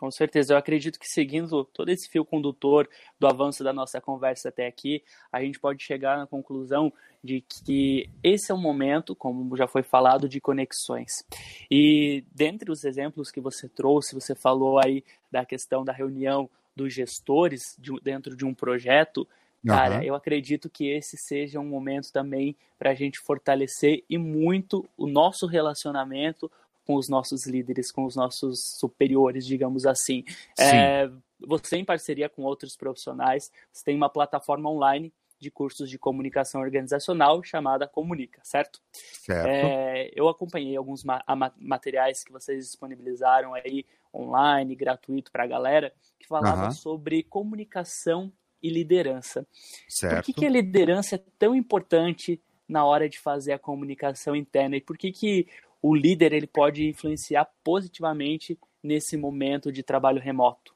Com 0.00 0.10
certeza, 0.10 0.52
eu 0.52 0.58
acredito 0.58 0.98
que 0.98 1.06
seguindo 1.06 1.64
todo 1.66 1.88
esse 1.88 2.10
fio 2.10 2.24
condutor 2.24 2.88
do 3.20 3.28
avanço 3.28 3.62
da 3.62 3.72
nossa 3.72 4.00
conversa 4.00 4.48
até 4.48 4.66
aqui, 4.66 5.04
a 5.30 5.40
gente 5.40 5.60
pode 5.60 5.80
chegar 5.84 6.18
na 6.18 6.26
conclusão 6.26 6.92
de 7.22 7.40
que 7.40 8.10
esse 8.20 8.50
é 8.50 8.54
um 8.54 8.60
momento, 8.60 9.14
como 9.14 9.56
já 9.56 9.68
foi 9.68 9.84
falado, 9.84 10.28
de 10.28 10.40
conexões. 10.40 11.24
E 11.70 12.24
dentre 12.34 12.72
os 12.72 12.82
exemplos 12.82 13.30
que 13.30 13.40
você 13.40 13.68
trouxe, 13.68 14.12
você 14.12 14.34
falou 14.34 14.80
aí 14.80 15.04
da 15.30 15.46
questão 15.46 15.84
da 15.84 15.92
reunião 15.92 16.50
dos 16.74 16.92
gestores 16.92 17.76
de, 17.78 17.92
dentro 18.02 18.36
de 18.36 18.44
um 18.44 18.54
projeto. 18.54 19.28
Cara, 19.64 19.98
uhum. 19.98 20.02
eu 20.02 20.14
acredito 20.14 20.68
que 20.68 20.88
esse 20.88 21.16
seja 21.16 21.60
um 21.60 21.66
momento 21.66 22.12
também 22.12 22.56
para 22.78 22.90
a 22.90 22.94
gente 22.94 23.20
fortalecer 23.20 24.04
e 24.10 24.18
muito 24.18 24.88
o 24.96 25.06
nosso 25.06 25.46
relacionamento, 25.46 26.50
com 26.84 26.96
os 26.96 27.08
nossos 27.08 27.46
líderes, 27.46 27.92
com 27.92 28.04
os 28.04 28.16
nossos 28.16 28.76
superiores, 28.78 29.46
digamos 29.46 29.86
assim. 29.86 30.24
É, 30.58 31.08
você, 31.38 31.76
em 31.76 31.84
parceria 31.84 32.28
com 32.28 32.42
outros 32.42 32.76
profissionais, 32.76 33.52
você 33.72 33.84
tem 33.84 33.96
uma 33.96 34.08
plataforma 34.08 34.68
online 34.68 35.12
de 35.42 35.50
cursos 35.50 35.90
de 35.90 35.98
comunicação 35.98 36.60
organizacional 36.60 37.42
chamada 37.42 37.88
Comunica, 37.88 38.40
certo? 38.44 38.80
Certo. 38.92 39.48
É, 39.48 40.08
eu 40.14 40.28
acompanhei 40.28 40.76
alguns 40.76 41.02
ma 41.02 41.20
materiais 41.58 42.22
que 42.22 42.30
vocês 42.30 42.66
disponibilizaram 42.66 43.52
aí 43.52 43.84
online, 44.14 44.76
gratuito 44.76 45.32
para 45.32 45.42
a 45.42 45.46
galera, 45.48 45.92
que 46.16 46.28
falavam 46.28 46.66
uhum. 46.66 46.70
sobre 46.70 47.24
comunicação 47.24 48.32
e 48.62 48.70
liderança. 48.70 49.44
Certo. 49.88 50.14
Por 50.14 50.22
que, 50.22 50.32
que 50.32 50.46
a 50.46 50.50
liderança 50.50 51.16
é 51.16 51.22
tão 51.36 51.56
importante 51.56 52.40
na 52.68 52.84
hora 52.84 53.08
de 53.08 53.18
fazer 53.18 53.52
a 53.52 53.58
comunicação 53.58 54.36
interna 54.36 54.76
e 54.76 54.80
por 54.80 54.96
que, 54.96 55.10
que 55.10 55.48
o 55.82 55.92
líder 55.92 56.32
ele 56.32 56.46
pode 56.46 56.86
influenciar 56.86 57.50
positivamente 57.64 58.56
nesse 58.80 59.16
momento 59.16 59.72
de 59.72 59.82
trabalho 59.82 60.20
remoto? 60.20 60.72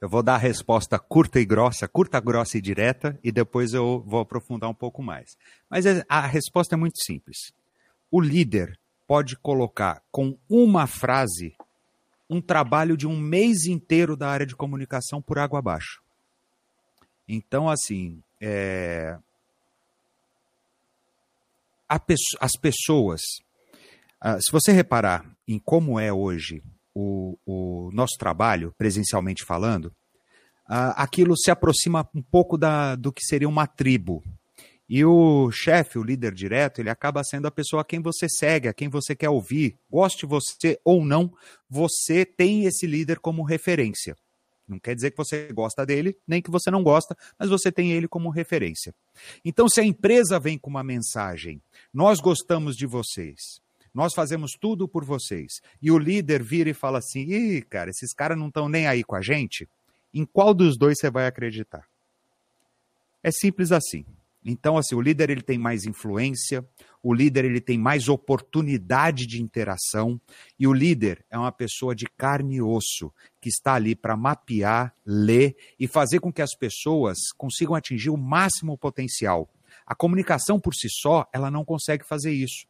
Eu 0.00 0.08
vou 0.08 0.22
dar 0.22 0.34
a 0.34 0.38
resposta 0.38 0.98
curta 0.98 1.40
e 1.40 1.44
grossa, 1.44 1.88
curta, 1.88 2.20
grossa 2.20 2.56
e 2.56 2.60
direta, 2.60 3.18
e 3.22 3.32
depois 3.32 3.72
eu 3.72 4.00
vou 4.06 4.20
aprofundar 4.20 4.70
um 4.70 4.74
pouco 4.74 5.02
mais. 5.02 5.36
Mas 5.68 5.86
é, 5.86 6.04
a 6.08 6.26
resposta 6.26 6.76
é 6.76 6.78
muito 6.78 7.02
simples. 7.02 7.52
O 8.10 8.20
líder 8.20 8.78
pode 9.06 9.36
colocar 9.36 10.02
com 10.10 10.38
uma 10.48 10.86
frase 10.86 11.56
um 12.30 12.40
trabalho 12.40 12.96
de 12.96 13.06
um 13.06 13.18
mês 13.18 13.64
inteiro 13.66 14.16
da 14.16 14.28
área 14.28 14.46
de 14.46 14.54
comunicação 14.54 15.20
por 15.20 15.38
água 15.38 15.58
abaixo. 15.58 16.02
Então, 17.26 17.68
assim, 17.68 18.22
é... 18.40 19.18
as 22.40 22.52
pessoas 22.60 23.20
Uh, 24.24 24.42
se 24.42 24.50
você 24.50 24.72
reparar 24.72 25.24
em 25.46 25.60
como 25.60 25.98
é 25.98 26.12
hoje 26.12 26.60
o, 26.98 27.38
o 27.46 27.90
nosso 27.92 28.16
trabalho, 28.18 28.74
presencialmente 28.76 29.44
falando, 29.44 29.86
uh, 30.68 30.92
aquilo 30.96 31.36
se 31.36 31.50
aproxima 31.50 32.08
um 32.12 32.22
pouco 32.22 32.58
da, 32.58 32.96
do 32.96 33.12
que 33.12 33.22
seria 33.22 33.48
uma 33.48 33.66
tribo. 33.66 34.22
E 34.88 35.04
o 35.04 35.50
chefe, 35.52 35.98
o 35.98 36.02
líder 36.02 36.32
direto, 36.32 36.80
ele 36.80 36.90
acaba 36.90 37.22
sendo 37.22 37.46
a 37.46 37.50
pessoa 37.50 37.82
a 37.82 37.84
quem 37.84 38.00
você 38.00 38.26
segue, 38.28 38.68
a 38.68 38.74
quem 38.74 38.88
você 38.88 39.14
quer 39.14 39.28
ouvir. 39.28 39.76
Goste 39.90 40.24
você 40.24 40.80
ou 40.82 41.04
não, 41.04 41.30
você 41.68 42.24
tem 42.24 42.64
esse 42.64 42.86
líder 42.86 43.20
como 43.20 43.44
referência. 43.44 44.16
Não 44.66 44.78
quer 44.78 44.94
dizer 44.94 45.10
que 45.12 45.16
você 45.16 45.52
gosta 45.52 45.84
dele, 45.86 46.16
nem 46.26 46.42
que 46.42 46.50
você 46.50 46.70
não 46.70 46.82
gosta, 46.82 47.16
mas 47.38 47.48
você 47.48 47.70
tem 47.70 47.92
ele 47.92 48.08
como 48.08 48.28
referência. 48.28 48.94
Então, 49.44 49.68
se 49.68 49.80
a 49.80 49.84
empresa 49.84 50.40
vem 50.40 50.58
com 50.58 50.68
uma 50.68 50.82
mensagem, 50.82 51.62
nós 51.92 52.18
gostamos 52.18 52.74
de 52.76 52.86
vocês, 52.86 53.60
nós 53.94 54.14
fazemos 54.14 54.52
tudo 54.52 54.88
por 54.88 55.04
vocês. 55.04 55.60
E 55.80 55.90
o 55.90 55.98
líder 55.98 56.42
vira 56.42 56.70
e 56.70 56.74
fala 56.74 56.98
assim: 56.98 57.20
ih, 57.20 57.62
cara, 57.62 57.90
esses 57.90 58.12
caras 58.12 58.38
não 58.38 58.48
estão 58.48 58.68
nem 58.68 58.86
aí 58.86 59.02
com 59.02 59.16
a 59.16 59.20
gente. 59.20 59.68
Em 60.12 60.24
qual 60.24 60.54
dos 60.54 60.76
dois 60.76 60.98
você 60.98 61.10
vai 61.10 61.26
acreditar? 61.26 61.86
É 63.22 63.30
simples 63.30 63.72
assim. 63.72 64.04
Então, 64.44 64.78
assim, 64.78 64.94
o 64.94 65.00
líder 65.00 65.30
ele 65.30 65.42
tem 65.42 65.58
mais 65.58 65.84
influência, 65.84 66.66
o 67.02 67.12
líder 67.12 67.44
ele 67.44 67.60
tem 67.60 67.76
mais 67.76 68.08
oportunidade 68.08 69.26
de 69.26 69.42
interação 69.42 70.18
e 70.58 70.66
o 70.66 70.72
líder 70.72 71.24
é 71.28 71.36
uma 71.36 71.52
pessoa 71.52 71.94
de 71.94 72.06
carne 72.16 72.56
e 72.56 72.62
osso 72.62 73.12
que 73.40 73.48
está 73.48 73.74
ali 73.74 73.94
para 73.94 74.16
mapear, 74.16 74.94
ler 75.04 75.56
e 75.78 75.86
fazer 75.86 76.20
com 76.20 76.32
que 76.32 76.40
as 76.40 76.54
pessoas 76.54 77.18
consigam 77.36 77.74
atingir 77.74 78.10
o 78.10 78.16
máximo 78.16 78.78
potencial. 78.78 79.50
A 79.84 79.94
comunicação 79.94 80.58
por 80.58 80.74
si 80.74 80.88
só, 80.88 81.28
ela 81.32 81.50
não 81.50 81.64
consegue 81.64 82.06
fazer 82.06 82.32
isso 82.32 82.66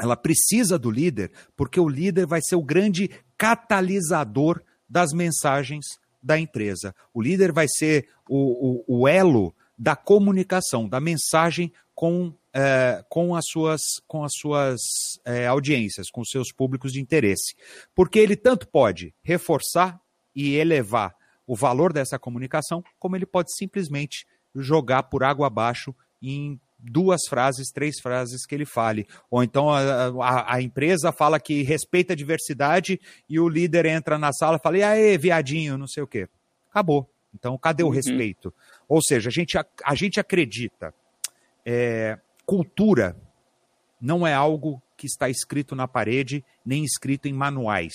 ela 0.00 0.16
precisa 0.16 0.78
do 0.78 0.90
líder, 0.90 1.30
porque 1.56 1.80
o 1.80 1.88
líder 1.88 2.26
vai 2.26 2.40
ser 2.42 2.56
o 2.56 2.62
grande 2.62 3.10
catalisador 3.36 4.62
das 4.88 5.12
mensagens 5.12 5.84
da 6.22 6.38
empresa. 6.38 6.94
O 7.14 7.22
líder 7.22 7.52
vai 7.52 7.66
ser 7.68 8.08
o, 8.28 8.84
o, 8.86 9.00
o 9.00 9.08
elo 9.08 9.54
da 9.78 9.94
comunicação, 9.94 10.88
da 10.88 11.00
mensagem 11.00 11.72
com, 11.94 12.32
é, 12.52 13.04
com 13.08 13.34
as 13.34 13.44
suas, 13.48 13.80
com 14.06 14.24
as 14.24 14.32
suas 14.34 14.80
é, 15.24 15.46
audiências, 15.46 16.10
com 16.10 16.24
seus 16.24 16.52
públicos 16.52 16.92
de 16.92 17.00
interesse. 17.00 17.54
Porque 17.94 18.18
ele 18.18 18.36
tanto 18.36 18.68
pode 18.68 19.14
reforçar 19.22 20.00
e 20.34 20.56
elevar 20.56 21.14
o 21.46 21.54
valor 21.54 21.92
dessa 21.92 22.18
comunicação, 22.18 22.84
como 22.98 23.16
ele 23.16 23.24
pode 23.24 23.54
simplesmente 23.56 24.26
jogar 24.54 25.04
por 25.04 25.22
água 25.22 25.46
abaixo 25.46 25.94
em 26.20 26.60
duas 26.90 27.22
frases, 27.28 27.70
três 27.70 28.00
frases 28.00 28.46
que 28.46 28.54
ele 28.54 28.64
fale. 28.64 29.06
Ou 29.30 29.42
então 29.42 29.70
a, 29.70 29.80
a, 30.22 30.54
a, 30.54 30.62
empresa 30.62 31.12
fala 31.12 31.40
que 31.40 31.62
respeita 31.62 32.12
a 32.12 32.16
diversidade 32.16 33.00
e 33.28 33.38
o 33.40 33.48
líder 33.48 33.86
entra 33.86 34.18
na 34.18 34.32
sala 34.32 34.56
e 34.56 34.62
fala: 34.62 34.78
e 34.78 34.82
aí, 34.82 35.18
viadinho, 35.18 35.76
não 35.76 35.86
sei 35.86 36.02
o 36.02 36.06
quê. 36.06 36.28
Acabou. 36.70 37.08
Então, 37.34 37.56
cadê 37.58 37.82
o 37.82 37.86
uhum. 37.86 37.92
respeito? 37.92 38.52
Ou 38.88 39.02
seja, 39.02 39.28
a 39.28 39.32
gente, 39.32 39.58
a, 39.58 39.66
a 39.84 39.94
gente 39.94 40.18
acredita. 40.18 40.94
É, 41.64 42.18
cultura 42.46 43.16
não 44.00 44.26
é 44.26 44.32
algo 44.32 44.80
que 44.96 45.06
está 45.06 45.28
escrito 45.28 45.74
na 45.74 45.86
parede, 45.86 46.44
nem 46.64 46.84
escrito 46.84 47.26
em 47.26 47.32
manuais 47.32 47.92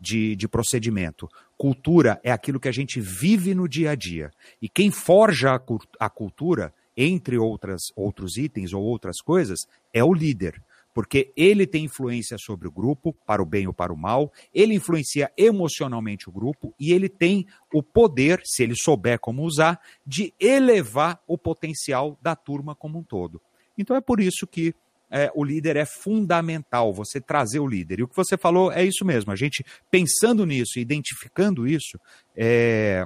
de, 0.00 0.34
de 0.36 0.48
procedimento. 0.48 1.28
Cultura 1.56 2.20
é 2.22 2.32
aquilo 2.32 2.60
que 2.60 2.68
a 2.68 2.72
gente 2.72 3.00
vive 3.00 3.54
no 3.54 3.68
dia 3.68 3.92
a 3.92 3.94
dia. 3.94 4.30
E 4.60 4.68
quem 4.68 4.90
forja 4.90 5.54
a, 5.54 5.60
a 6.04 6.10
cultura, 6.10 6.74
entre 6.96 7.38
outras, 7.38 7.82
outros 7.96 8.36
itens 8.36 8.72
ou 8.72 8.82
outras 8.82 9.20
coisas, 9.20 9.66
é 9.92 10.02
o 10.02 10.12
líder 10.12 10.62
porque 10.94 11.32
ele 11.36 11.66
tem 11.66 11.84
influência 11.84 12.36
sobre 12.38 12.68
o 12.68 12.70
grupo, 12.70 13.14
para 13.26 13.42
o 13.42 13.46
bem 13.46 13.66
ou 13.66 13.72
para 13.72 13.92
o 13.92 13.96
mal, 13.96 14.32
ele 14.54 14.74
influencia 14.74 15.30
emocionalmente 15.36 16.28
o 16.28 16.32
grupo 16.32 16.74
e 16.78 16.92
ele 16.92 17.08
tem 17.08 17.46
o 17.72 17.82
poder, 17.82 18.40
se 18.44 18.62
ele 18.62 18.74
souber 18.76 19.18
como 19.18 19.42
usar, 19.42 19.80
de 20.06 20.34
elevar 20.38 21.20
o 21.26 21.38
potencial 21.38 22.18
da 22.20 22.36
turma 22.36 22.74
como 22.74 22.98
um 22.98 23.02
todo. 23.02 23.40
Então 23.76 23.96
é 23.96 24.00
por 24.00 24.20
isso 24.20 24.46
que 24.46 24.74
é, 25.10 25.30
o 25.34 25.44
líder 25.44 25.76
é 25.76 25.84
fundamental, 25.84 26.92
você 26.92 27.20
trazer 27.20 27.60
o 27.60 27.66
líder. 27.66 28.00
E 28.00 28.02
o 28.02 28.08
que 28.08 28.16
você 28.16 28.36
falou 28.36 28.72
é 28.72 28.84
isso 28.84 29.04
mesmo. 29.04 29.30
A 29.30 29.36
gente 29.36 29.64
pensando 29.90 30.46
nisso, 30.46 30.78
identificando 30.78 31.66
isso, 31.66 31.98
é, 32.34 33.04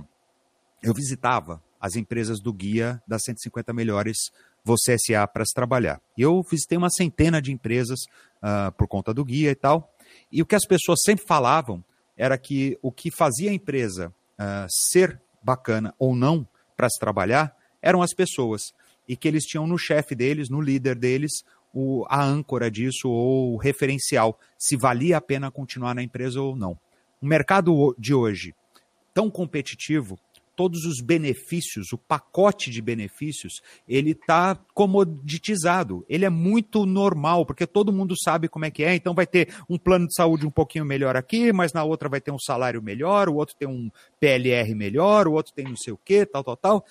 eu 0.83 0.95
visitava 0.95 1.63
as 1.81 1.97
empresas 1.97 2.41
do 2.41 2.53
guia 2.53 3.03
das 3.07 3.23
150 3.25 3.73
melhores 3.73 4.17
você 4.65 4.97
SA 4.99 5.27
para 5.29 5.45
se 5.45 5.55
trabalhar. 5.55 6.01
Eu 6.19 6.43
visitei 6.43 6.77
uma 6.77 6.91
centena 6.91 7.41
de 7.41 7.53
empresas 7.53 8.01
uh, 8.43 8.73
por 8.73 8.89
conta 8.89 9.15
do 9.15 9.25
guia 9.25 9.51
e 9.51 9.55
tal. 9.55 9.95
E 10.31 10.43
o 10.43 10.47
que 10.47 10.57
as 10.57 10.67
pessoas 10.67 11.01
sempre 11.05 11.25
falavam 11.25 11.85
era 12.17 12.37
que 12.37 12.77
o 12.83 12.91
que 12.91 13.11
fazia 13.11 13.51
a 13.51 13.55
empresa 13.55 14.09
uh, 14.09 14.67
ser 14.69 15.21
bacana 15.43 15.95
ou 15.99 16.17
não 16.17 16.47
para 16.77 16.89
se 16.89 16.99
trabalhar 16.99 17.57
eram 17.81 18.03
as 18.03 18.13
pessoas. 18.13 18.63
E 19.09 19.17
que 19.17 19.29
eles 19.29 19.45
tinham 19.45 19.67
no 19.67 19.79
chefe 19.79 20.17
deles, 20.17 20.49
no 20.51 20.61
líder 20.61 20.97
deles, 20.97 21.31
o, 21.73 22.05
a 22.09 22.25
âncora 22.25 22.71
disso 22.71 23.09
ou 23.09 23.55
o 23.55 23.57
referencial, 23.57 24.39
se 24.59 24.77
valia 24.77 25.19
a 25.19 25.21
pena 25.21 25.51
continuar 25.51 25.95
na 25.95 26.03
empresa 26.03 26.41
ou 26.41 26.57
não. 26.57 26.77
O 27.21 27.27
mercado 27.27 27.95
de 27.99 28.13
hoje, 28.13 28.55
tão 29.15 29.31
competitivo, 29.31 30.19
todos 30.57 30.85
os 30.87 31.01
benefícios, 31.01 31.93
o 31.93 31.99
pacote 31.99 32.71
de 32.71 32.81
benefícios, 32.81 33.61
ele 33.87 34.13
está 34.13 34.59
comoditizado. 34.75 36.05
Ele 36.09 36.25
é 36.25 36.31
muito 36.31 36.87
normal, 36.87 37.45
porque 37.45 37.67
todo 37.67 37.93
mundo 37.93 38.15
sabe 38.19 38.49
como 38.49 38.65
é 38.65 38.71
que 38.71 38.83
é. 38.83 38.95
Então 38.95 39.15
vai 39.15 39.27
ter 39.27 39.55
um 39.69 39.79
plano 39.79 40.07
de 40.07 40.15
saúde 40.15 40.47
um 40.47 40.51
pouquinho 40.51 40.85
melhor 40.85 41.15
aqui, 41.15 41.53
mas 41.53 41.73
na 41.73 41.85
outra 41.85 42.09
vai 42.09 42.21
ter 42.21 42.33
um 42.33 42.39
salário 42.39 42.83
melhor, 42.83 43.29
o 43.29 43.35
outro 43.35 43.55
tem 43.55 43.69
um 43.69 43.91
PLR 44.19 44.75
melhor, 44.75 45.29
o 45.29 45.35
outro 45.35 45.53
tem 45.53 45.67
não 45.67 45.77
sei 45.77 45.93
o 45.93 46.01
quê, 46.03 46.25
tal, 46.25 46.43
tal, 46.43 46.57
tal. 46.57 46.85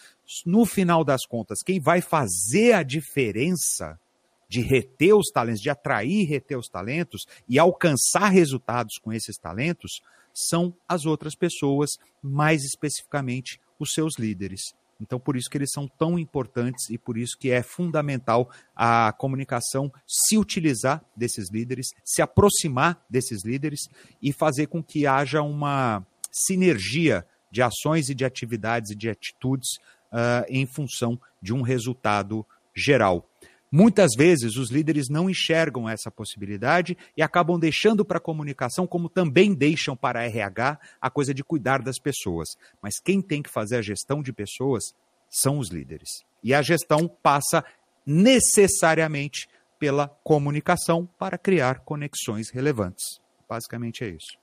No 0.46 0.66
final 0.66 1.04
das 1.04 1.26
contas, 1.26 1.64
quem 1.64 1.80
vai 1.80 2.02
fazer 2.02 2.74
a 2.74 2.84
diferença 2.84 4.00
de 4.48 4.62
reter 4.62 5.14
os 5.16 5.32
talentos, 5.34 5.62
de 5.62 5.70
atrair 5.70 6.22
e 6.22 6.26
reter 6.26 6.58
os 6.58 6.68
talentos 6.68 7.26
e 7.50 7.58
alcançar 7.58 8.30
resultados 8.30 8.98
com 9.02 9.12
esses 9.12 9.38
talentos, 9.38 10.02
são 10.36 10.76
as 10.88 11.06
outras 11.06 11.36
pessoas, 11.36 11.92
mais 12.22 12.64
especificamente 12.64 13.60
os 13.80 13.92
seus 13.94 14.18
líderes. 14.20 14.62
Então, 15.00 15.20
por 15.20 15.36
isso 15.36 15.50
que 15.50 15.58
eles 15.58 15.72
são 15.74 15.88
tão 15.88 16.18
importantes 16.18 16.90
e 16.90 16.98
por 16.98 17.18
isso 17.18 17.38
que 17.38 17.52
é 17.52 17.62
fundamental 17.62 18.50
a 18.76 19.14
comunicação 19.18 19.92
se 20.08 20.38
utilizar 20.38 21.04
desses 21.16 21.52
líderes, 21.52 21.88
se 22.04 22.22
aproximar 22.22 23.04
desses 23.10 23.44
líderes 23.44 23.82
e 24.22 24.32
fazer 24.32 24.68
com 24.68 24.82
que 24.82 25.06
haja 25.06 25.42
uma 25.42 26.06
sinergia 26.32 27.26
de 27.52 27.62
ações 27.62 28.10
e 28.10 28.16
de 28.16 28.26
atividades 28.26 28.92
e 28.92 28.96
de 28.96 29.10
atitudes 29.10 29.78
uh, 30.12 30.46
em 30.50 30.66
função 30.66 31.20
de 31.42 31.54
um 31.54 31.62
resultado 31.62 32.46
geral. 32.76 33.30
Muitas 33.78 34.12
vezes 34.16 34.56
os 34.56 34.72
líderes 34.72 35.10
não 35.10 35.30
enxergam 35.30 35.90
essa 35.90 36.10
possibilidade 36.10 36.98
e 37.18 37.22
acabam 37.22 37.60
deixando 37.60 38.06
para 38.06 38.20
a 38.20 38.22
comunicação, 38.22 38.88
como 38.88 39.10
também 39.10 39.54
deixam 39.54 39.98
para 39.98 40.22
a 40.22 40.24
RH, 40.24 40.80
a 41.02 41.10
coisa 41.10 41.34
de 41.34 41.44
cuidar 41.44 41.82
das 41.82 42.00
pessoas. 42.00 42.48
Mas 42.82 43.02
quem 43.04 43.22
tem 43.22 43.44
que 43.44 43.50
fazer 43.50 43.76
a 43.76 43.82
gestão 43.82 44.24
de 44.24 44.32
pessoas 44.32 44.96
são 45.28 45.60
os 45.60 45.72
líderes. 45.72 46.08
E 46.42 46.54
a 46.54 46.62
gestão 46.62 47.06
passa 47.22 47.66
necessariamente 48.06 49.50
pela 49.78 50.08
comunicação 50.24 51.06
para 51.20 51.38
criar 51.38 51.82
conexões 51.82 52.50
relevantes. 52.50 53.20
Basicamente 53.46 54.06
é 54.06 54.08
isso. 54.08 54.38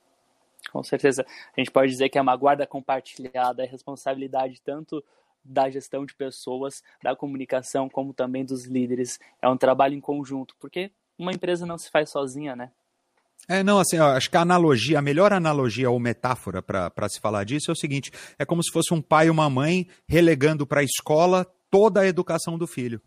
Com 0.71 0.83
certeza. 0.83 1.25
A 1.57 1.59
gente 1.59 1.71
pode 1.71 1.91
dizer 1.91 2.09
que 2.09 2.19
é 2.19 2.21
uma 2.21 2.37
guarda 2.37 2.67
compartilhada, 2.67 3.63
é 3.63 3.65
responsabilidade 3.65 4.61
tanto 4.63 5.03
da 5.43 5.69
gestão 5.69 6.05
de 6.05 6.15
pessoas, 6.15 6.81
da 7.03 7.15
comunicação, 7.15 7.89
como 7.89 8.13
também 8.13 8.45
dos 8.45 8.65
líderes. 8.65 9.19
É 9.41 9.49
um 9.49 9.57
trabalho 9.57 9.95
em 9.95 10.01
conjunto, 10.01 10.55
porque 10.59 10.91
uma 11.17 11.31
empresa 11.31 11.65
não 11.65 11.77
se 11.77 11.89
faz 11.89 12.09
sozinha, 12.09 12.55
né? 12.55 12.71
É, 13.47 13.61
não, 13.61 13.77
assim, 13.77 13.99
ó, 13.99 14.11
acho 14.11 14.29
que 14.29 14.37
a 14.37 14.41
analogia, 14.41 14.99
a 14.99 15.01
melhor 15.01 15.33
analogia 15.33 15.89
ou 15.89 15.99
metáfora 15.99 16.61
para 16.61 17.09
se 17.09 17.19
falar 17.19 17.43
disso 17.43 17.69
é 17.69 17.73
o 17.73 17.77
seguinte: 17.77 18.11
é 18.39 18.45
como 18.45 18.63
se 18.63 18.71
fosse 18.71 18.93
um 18.93 19.01
pai 19.01 19.27
e 19.27 19.29
uma 19.29 19.49
mãe 19.49 19.87
relegando 20.07 20.65
para 20.65 20.79
a 20.79 20.83
escola 20.83 21.45
toda 21.69 22.01
a 22.01 22.07
educação 22.07 22.57
do 22.57 22.65
filho. 22.65 23.01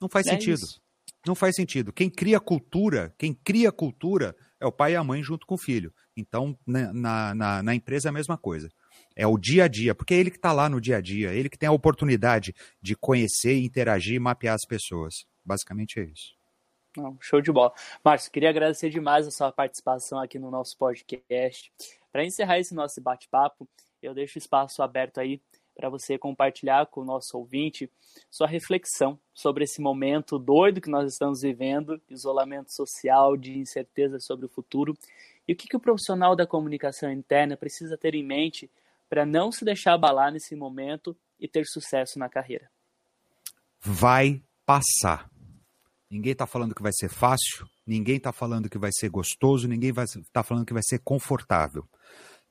Não 0.00 0.08
faz 0.08 0.26
é 0.26 0.30
sentido. 0.30 0.54
Isso. 0.54 0.82
Não 1.24 1.36
faz 1.36 1.54
sentido. 1.54 1.92
Quem 1.92 2.10
cria 2.10 2.40
cultura, 2.40 3.14
quem 3.16 3.32
cria 3.32 3.70
cultura 3.70 4.34
é 4.60 4.66
o 4.66 4.72
pai 4.72 4.92
e 4.92 4.96
a 4.96 5.04
mãe 5.04 5.22
junto 5.22 5.46
com 5.46 5.54
o 5.54 5.62
filho. 5.62 5.92
Então, 6.16 6.58
né, 6.66 6.90
na, 6.92 7.34
na, 7.34 7.62
na 7.62 7.74
empresa 7.74 8.08
é 8.08 8.10
a 8.10 8.12
mesma 8.12 8.36
coisa. 8.36 8.68
É 9.16 9.26
o 9.26 9.36
dia 9.36 9.64
a 9.64 9.68
dia, 9.68 9.94
porque 9.94 10.14
é 10.14 10.18
ele 10.18 10.30
que 10.30 10.36
está 10.36 10.52
lá 10.52 10.68
no 10.68 10.80
dia 10.80 10.96
a 10.96 11.00
dia, 11.00 11.32
ele 11.32 11.48
que 11.48 11.58
tem 11.58 11.68
a 11.68 11.72
oportunidade 11.72 12.54
de 12.80 12.94
conhecer, 12.96 13.58
interagir 13.58 14.14
e 14.14 14.18
mapear 14.18 14.54
as 14.54 14.66
pessoas. 14.66 15.24
Basicamente 15.44 16.00
é 16.00 16.04
isso. 16.04 16.34
Show 17.20 17.40
de 17.40 17.50
bola. 17.50 17.72
Márcio, 18.04 18.30
queria 18.30 18.50
agradecer 18.50 18.90
demais 18.90 19.26
a 19.26 19.30
sua 19.30 19.50
participação 19.50 20.18
aqui 20.18 20.38
no 20.38 20.50
nosso 20.50 20.76
podcast. 20.76 21.72
Para 22.12 22.24
encerrar 22.24 22.58
esse 22.58 22.74
nosso 22.74 23.00
bate-papo, 23.00 23.66
eu 24.02 24.12
deixo 24.12 24.36
espaço 24.36 24.82
aberto 24.82 25.18
aí 25.18 25.40
para 25.74 25.88
você 25.88 26.18
compartilhar 26.18 26.86
com 26.86 27.00
o 27.00 27.04
nosso 27.04 27.38
ouvinte 27.38 27.90
sua 28.30 28.46
reflexão 28.46 29.18
sobre 29.32 29.64
esse 29.64 29.80
momento 29.80 30.38
doido 30.38 30.80
que 30.80 30.90
nós 30.90 31.10
estamos 31.10 31.40
vivendo, 31.40 32.00
isolamento 32.10 32.70
social, 32.72 33.36
de 33.36 33.58
incerteza 33.58 34.18
sobre 34.20 34.44
o 34.44 34.50
futuro, 34.50 34.94
e 35.48 35.54
o 35.54 35.56
que, 35.56 35.66
que 35.66 35.76
o 35.76 35.80
profissional 35.80 36.36
da 36.36 36.46
comunicação 36.46 37.10
interna 37.10 37.56
precisa 37.56 37.96
ter 37.96 38.14
em 38.14 38.22
mente 38.22 38.70
para 39.12 39.26
não 39.26 39.52
se 39.52 39.62
deixar 39.62 39.92
abalar 39.92 40.32
nesse 40.32 40.56
momento 40.56 41.14
e 41.38 41.46
ter 41.46 41.66
sucesso 41.66 42.18
na 42.18 42.30
carreira? 42.30 42.70
Vai 43.78 44.42
passar. 44.64 45.30
Ninguém 46.08 46.32
está 46.32 46.46
falando 46.46 46.74
que 46.74 46.80
vai 46.80 46.94
ser 46.94 47.10
fácil, 47.10 47.68
ninguém 47.86 48.16
está 48.16 48.32
falando 48.32 48.70
que 48.70 48.78
vai 48.78 48.88
ser 48.90 49.10
gostoso, 49.10 49.68
ninguém 49.68 49.90
está 49.90 50.42
falando 50.42 50.64
que 50.64 50.72
vai 50.72 50.82
ser 50.82 50.98
confortável. 51.00 51.86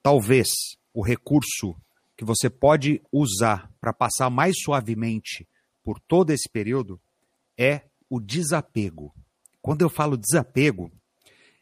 Talvez 0.04 0.50
o 0.94 1.02
recurso 1.02 1.76
que 2.16 2.24
você 2.24 2.48
pode 2.48 3.02
usar 3.12 3.68
para 3.82 3.92
passar 3.92 4.30
mais 4.30 4.56
suavemente 4.64 5.50
por 5.82 6.00
todo 6.00 6.30
esse 6.30 6.48
período 6.48 7.02
é 7.58 7.86
o 8.08 8.20
desapego. 8.20 9.12
Quando 9.64 9.82
eu 9.82 9.90
falo 9.90 10.16
desapego, 10.16 10.92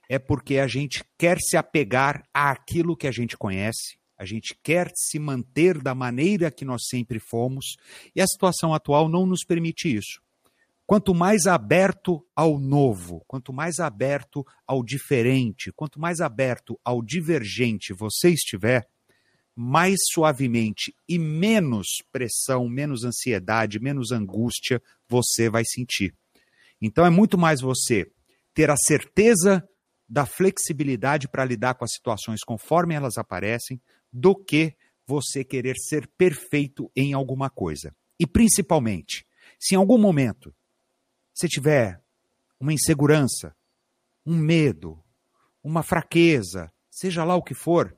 é 0.10 0.20
porque 0.20 0.60
a 0.60 0.68
gente 0.68 1.06
quer 1.18 1.38
se 1.40 1.56
apegar 1.56 2.28
àquilo 2.34 2.98
que 2.98 3.08
a 3.08 3.12
gente 3.12 3.38
conhece, 3.38 3.99
a 4.20 4.26
gente 4.26 4.54
quer 4.62 4.92
se 4.94 5.18
manter 5.18 5.82
da 5.82 5.96
maneira 5.96 6.52
que 6.52 6.66
nós 6.66 6.84
sempre 6.90 7.20
fomos 7.20 7.78
e 8.14 8.22
a 8.22 8.28
situação 8.28 8.74
atual 8.74 9.08
não 9.08 9.26
nos 9.26 9.46
permite 9.46 9.96
isso. 9.96 10.22
Quanto 10.86 11.16
mais 11.16 11.46
aberto 11.46 12.26
ao 12.36 12.60
novo, 12.60 13.24
quanto 13.28 13.54
mais 13.54 13.80
aberto 13.80 14.46
ao 14.68 14.84
diferente, 14.84 15.72
quanto 15.72 16.02
mais 16.02 16.20
aberto 16.20 16.78
ao 16.84 17.02
divergente 17.02 17.94
você 17.94 18.32
estiver, 18.32 18.86
mais 19.56 19.96
suavemente 20.12 20.94
e 21.08 21.18
menos 21.18 21.88
pressão, 22.12 22.68
menos 22.68 23.06
ansiedade, 23.06 23.80
menos 23.80 24.12
angústia 24.12 24.82
você 25.08 25.50
vai 25.50 25.64
sentir. 25.64 26.14
Então 26.82 27.06
é 27.06 27.10
muito 27.10 27.38
mais 27.38 27.62
você 27.62 28.12
ter 28.54 28.70
a 28.70 28.76
certeza 28.76 29.66
da 30.10 30.26
flexibilidade 30.26 31.28
para 31.28 31.46
lidar 31.46 31.76
com 31.76 31.86
as 31.86 31.92
situações 31.94 32.44
conforme 32.44 32.96
elas 32.96 33.18
aparecem, 33.18 33.80
do 34.12 34.36
que 34.36 34.76
você 35.06 35.44
querer 35.44 35.76
ser 35.78 36.08
perfeito 36.08 36.92
em 36.96 37.14
alguma 37.14 37.50
coisa. 37.50 37.96
E 38.20 38.28
principalmente, 38.28 39.26
se 39.60 39.76
em 39.76 39.78
algum 39.78 39.98
momento 39.98 40.54
você 41.34 41.48
tiver 41.48 42.02
uma 42.60 42.74
insegurança, 42.74 43.56
um 44.26 44.38
medo, 44.38 45.02
uma 45.64 45.82
fraqueza, 45.82 46.72
seja 46.92 47.24
lá 47.24 47.36
o 47.36 47.44
que 47.44 47.54
for, 47.54 47.96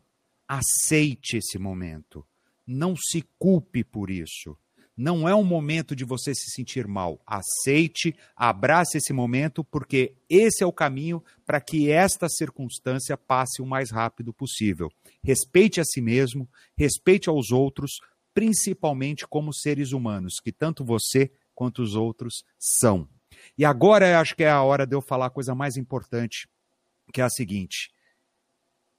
aceite 0.48 1.38
esse 1.38 1.58
momento. 1.58 2.26
Não 2.66 2.96
se 2.96 3.24
culpe 3.40 3.84
por 3.84 4.10
isso. 4.10 4.58
Não 4.96 5.28
é 5.28 5.34
um 5.34 5.44
momento 5.44 5.96
de 5.96 6.06
você 6.06 6.36
se 6.36 6.52
sentir 6.52 6.88
mal. 6.88 7.20
Aceite, 7.26 8.16
abrace 8.36 8.98
esse 8.98 9.12
momento, 9.12 9.64
porque 9.64 10.14
esse 10.30 10.64
é 10.64 10.66
o 10.68 10.72
caminho 10.72 11.24
para 11.46 11.60
que 11.60 11.90
esta 11.90 12.30
circunstância 12.30 13.18
passe 13.18 13.62
o 13.62 13.66
mais 13.66 13.90
rápido 13.92 14.32
possível. 14.32 14.92
Respeite 15.24 15.80
a 15.80 15.84
si 15.84 16.02
mesmo, 16.02 16.50
respeite 16.76 17.30
aos 17.30 17.52
outros, 17.52 18.00
principalmente 18.34 19.28
como 19.28 19.54
seres 19.54 19.92
humanos, 19.92 20.40
que 20.44 20.52
tanto 20.52 20.84
você 20.84 21.32
quanto 21.54 21.82
os 21.82 21.96
outros 21.96 22.44
são. 22.58 23.08
E 23.58 23.64
agora 23.64 24.20
acho 24.20 24.36
que 24.36 24.44
é 24.44 24.50
a 24.50 24.64
hora 24.64 24.86
de 24.86 24.96
eu 24.96 25.02
falar 25.02 25.28
a 25.28 25.32
coisa 25.32 25.54
mais 25.54 25.78
importante, 25.78 26.48
que 27.14 27.22
é 27.22 27.24
a 27.24 27.30
seguinte: 27.30 27.92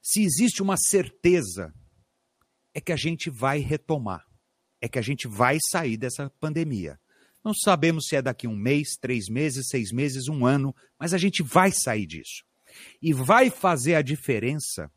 se 0.01 0.23
existe 0.23 0.61
uma 0.61 0.77
certeza, 0.77 1.73
é 2.73 2.81
que 2.81 2.91
a 2.91 2.95
gente 2.95 3.29
vai 3.29 3.59
retomar, 3.59 4.25
é 4.81 4.87
que 4.87 4.99
a 4.99 5.01
gente 5.01 5.27
vai 5.27 5.57
sair 5.71 5.97
dessa 5.97 6.29
pandemia. 6.39 6.99
Não 7.43 7.53
sabemos 7.53 8.05
se 8.07 8.15
é 8.15 8.21
daqui 8.21 8.47
um 8.47 8.55
mês, 8.55 8.95
três 8.99 9.27
meses, 9.27 9.67
seis 9.67 9.91
meses, 9.91 10.29
um 10.29 10.45
ano, 10.45 10.73
mas 10.97 11.13
a 11.13 11.17
gente 11.17 11.43
vai 11.43 11.71
sair 11.71 12.05
disso. 12.05 12.43
E 13.01 13.13
vai 13.13 13.49
fazer 13.49 13.95
a 13.95 14.01
diferença 14.01 14.89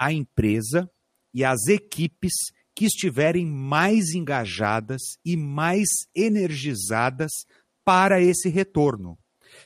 a 0.00 0.10
empresa 0.10 0.90
e 1.34 1.44
as 1.44 1.66
equipes 1.68 2.32
que 2.74 2.86
estiverem 2.86 3.44
mais 3.44 4.14
engajadas 4.14 5.02
e 5.22 5.36
mais 5.36 5.88
energizadas 6.16 7.30
para 7.84 8.18
esse 8.22 8.48
retorno. 8.48 9.18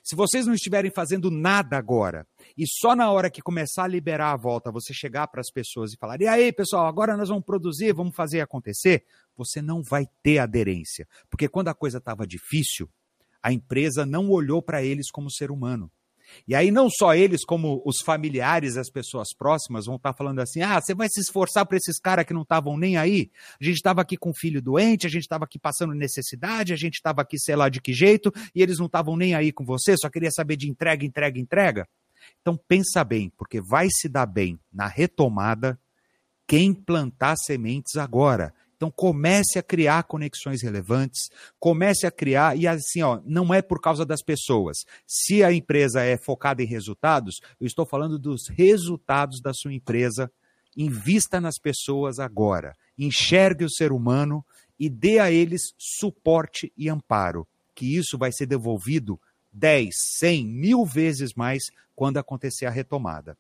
Se 0.03 0.17
vocês 0.17 0.47
não 0.47 0.55
estiverem 0.55 0.91
fazendo 0.91 1.31
nada 1.31 1.77
agora, 1.77 2.27
e 2.57 2.65
só 2.67 2.97
na 2.97 3.13
hora 3.13 3.31
que 3.31 3.41
começar 3.41 3.85
a 3.85 3.89
liberar 3.89 4.33
a 4.33 4.37
volta 4.37 4.73
você 4.73 4.93
chegar 4.93 5.29
para 5.29 5.41
as 5.41 5.51
pessoas 5.53 5.93
e 5.93 5.97
falar: 5.97 6.21
e 6.21 6.27
aí, 6.27 6.53
pessoal, 6.53 6.87
agora 6.87 7.17
nós 7.17 7.29
vamos 7.29 7.45
produzir, 7.45 7.93
vamos 7.93 8.17
fazer 8.17 8.41
acontecer, 8.41 9.05
você 9.37 9.63
não 9.63 9.83
vai 9.83 10.07
ter 10.23 10.39
aderência. 10.39 11.07
Porque 11.31 11.49
quando 11.49 11.69
a 11.69 11.75
coisa 11.75 11.99
estava 11.99 12.27
difícil, 12.27 12.91
a 13.43 13.53
empresa 13.53 14.05
não 14.05 14.31
olhou 14.31 14.61
para 14.63 14.83
eles 14.83 15.11
como 15.11 15.31
ser 15.31 15.51
humano. 15.51 15.93
E 16.47 16.55
aí 16.55 16.71
não 16.71 16.89
só 16.91 17.15
eles, 17.15 17.45
como 17.45 17.83
os 17.85 18.01
familiares, 18.01 18.77
as 18.77 18.91
pessoas 18.91 19.29
próximas 19.37 19.87
vão 19.87 19.97
estar 19.97 20.13
tá 20.13 20.17
falando 20.17 20.41
assim: 20.41 20.63
ah, 20.63 20.81
você 20.81 20.95
vai 20.95 21.09
se 21.09 21.21
esforçar 21.21 21.67
para 21.67 21.77
esses 21.77 21.99
caras 21.99 22.25
que 22.25 22.35
não 22.35 22.43
estavam 22.43 22.77
nem 22.77 22.97
aí? 22.97 23.31
A 23.61 23.65
gente 23.65 23.77
estava 23.77 24.01
aqui 24.01 24.17
com 24.17 24.31
um 24.31 24.35
filho 24.35 24.61
doente, 24.61 25.07
a 25.07 25.11
gente 25.11 25.23
estava 25.23 25.45
aqui 25.45 25.59
passando 25.59 25.95
necessidade, 25.95 26.73
a 26.73 26.77
gente 26.77 26.95
estava 26.95 27.23
aqui 27.23 27.39
sei 27.39 27.57
lá 27.57 27.69
de 27.69 27.81
que 27.81 27.93
jeito, 27.93 28.33
e 28.55 28.63
eles 28.63 28.79
não 28.79 28.87
estavam 28.87 29.17
nem 29.17 29.35
aí 29.35 29.53
com 29.53 29.65
você, 29.65 29.97
só 29.97 30.09
queria 30.09 30.31
saber 30.31 30.57
de 30.57 30.69
entrega, 30.69 31.05
entrega, 31.05 31.39
entrega. 31.39 31.89
Então 32.41 32.59
pensa 32.69 33.05
bem, 33.05 33.31
porque 33.37 33.61
vai 33.61 33.89
se 33.91 34.09
dar 34.09 34.27
bem 34.27 34.59
na 34.73 34.87
retomada 34.87 35.79
quem 36.47 36.75
plantar 36.75 37.37
sementes 37.37 37.97
agora. 37.97 38.55
Então 38.77 38.91
comece 38.91 39.59
a 39.59 39.63
criar 39.63 40.05
conexões 40.05 40.63
relevantes, 40.63 41.31
comece 41.59 42.07
a 42.07 42.11
criar, 42.11 42.57
e 42.57 42.67
assim, 42.67 43.03
ó, 43.03 43.21
não 43.25 43.53
é 43.53 43.63
por 43.63 43.81
causa 43.81 44.05
das 44.05 44.23
pessoas. 44.23 44.79
Se 45.07 45.43
a 45.43 45.53
empresa 45.53 46.03
é 46.03 46.17
focada 46.17 46.63
em 46.63 46.67
resultados, 46.67 47.37
eu 47.61 47.67
estou 47.67 47.87
falando 47.87 48.19
dos 48.19 48.49
resultados 48.49 49.41
da 49.41 49.53
sua 49.53 49.73
empresa. 49.73 50.31
Invista 50.77 51.41
nas 51.41 51.59
pessoas 51.59 52.19
agora. 52.19 52.75
Enxergue 52.99 53.65
o 53.65 53.71
ser 53.71 53.93
humano 53.93 54.45
e 54.79 54.89
dê 54.89 55.19
a 55.19 55.31
eles 55.31 55.73
suporte 55.79 56.73
e 56.77 56.89
amparo, 56.89 57.47
que 57.75 57.97
isso 57.97 58.19
vai 58.19 58.33
ser 58.33 58.47
devolvido 58.47 59.21
10, 59.53 59.95
100, 60.19 60.47
mil 60.47 60.85
vezes 60.85 61.33
mais 61.35 61.63
quando 61.95 62.19
acontecer 62.19 62.67
a 62.67 62.71
retomada. 62.71 63.39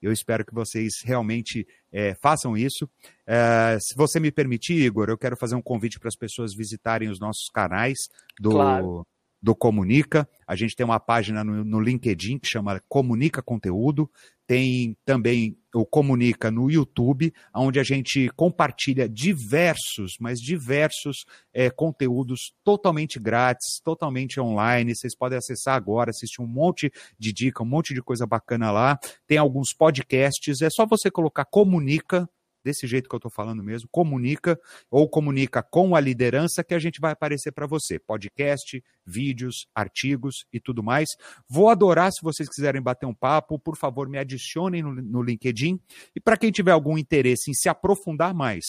Eu 0.00 0.12
espero 0.12 0.44
que 0.44 0.54
vocês 0.54 0.94
realmente 1.04 1.66
é, 1.92 2.14
façam 2.14 2.56
isso. 2.56 2.88
É, 3.26 3.78
se 3.80 3.96
você 3.96 4.20
me 4.20 4.30
permitir, 4.30 4.74
Igor, 4.74 5.08
eu 5.08 5.18
quero 5.18 5.36
fazer 5.36 5.54
um 5.54 5.62
convite 5.62 5.98
para 5.98 6.08
as 6.08 6.16
pessoas 6.16 6.54
visitarem 6.54 7.08
os 7.08 7.18
nossos 7.18 7.48
canais 7.52 7.96
do, 8.38 8.50
claro. 8.50 9.06
Do 9.42 9.54
Comunica. 9.54 10.28
A 10.46 10.56
gente 10.56 10.74
tem 10.74 10.84
uma 10.84 11.00
página 11.00 11.44
no, 11.44 11.64
no 11.64 11.80
LinkedIn 11.80 12.38
que 12.38 12.48
chama 12.48 12.80
Comunica 12.88 13.42
Conteúdo. 13.42 14.10
Tem 14.46 14.96
também 15.04 15.58
o 15.74 15.84
Comunica 15.84 16.50
no 16.52 16.70
YouTube, 16.70 17.34
onde 17.52 17.80
a 17.80 17.82
gente 17.82 18.30
compartilha 18.36 19.08
diversos, 19.08 20.16
mas 20.20 20.38
diversos 20.38 21.24
é, 21.52 21.68
conteúdos 21.68 22.52
totalmente 22.62 23.18
grátis, 23.18 23.80
totalmente 23.82 24.40
online. 24.40 24.94
Vocês 24.94 25.16
podem 25.16 25.36
acessar 25.36 25.74
agora, 25.74 26.10
assistir 26.10 26.40
um 26.40 26.46
monte 26.46 26.92
de 27.18 27.32
dica, 27.32 27.62
um 27.62 27.66
monte 27.66 27.92
de 27.92 28.00
coisa 28.00 28.24
bacana 28.24 28.70
lá. 28.70 28.98
Tem 29.26 29.36
alguns 29.36 29.74
podcasts, 29.74 30.62
é 30.62 30.70
só 30.70 30.86
você 30.86 31.10
colocar 31.10 31.44
Comunica 31.44 32.28
desse 32.66 32.84
jeito 32.84 33.08
que 33.08 33.14
eu 33.14 33.18
estou 33.18 33.30
falando 33.30 33.62
mesmo, 33.62 33.88
comunica 33.92 34.58
ou 34.90 35.08
comunica 35.08 35.62
com 35.62 35.94
a 35.94 36.00
liderança 36.00 36.64
que 36.64 36.74
a 36.74 36.80
gente 36.80 37.00
vai 37.00 37.12
aparecer 37.12 37.52
para 37.52 37.64
você. 37.64 37.96
Podcast, 37.96 38.82
vídeos, 39.06 39.68
artigos 39.72 40.44
e 40.52 40.58
tudo 40.58 40.82
mais. 40.82 41.08
Vou 41.48 41.70
adorar 41.70 42.10
se 42.10 42.20
vocês 42.24 42.48
quiserem 42.48 42.82
bater 42.82 43.06
um 43.06 43.14
papo, 43.14 43.56
por 43.56 43.76
favor, 43.76 44.08
me 44.08 44.18
adicionem 44.18 44.82
no, 44.82 44.92
no 44.92 45.22
LinkedIn. 45.22 45.78
E 46.14 46.20
para 46.20 46.36
quem 46.36 46.50
tiver 46.50 46.72
algum 46.72 46.98
interesse 46.98 47.52
em 47.52 47.54
se 47.54 47.68
aprofundar 47.68 48.34
mais, 48.34 48.64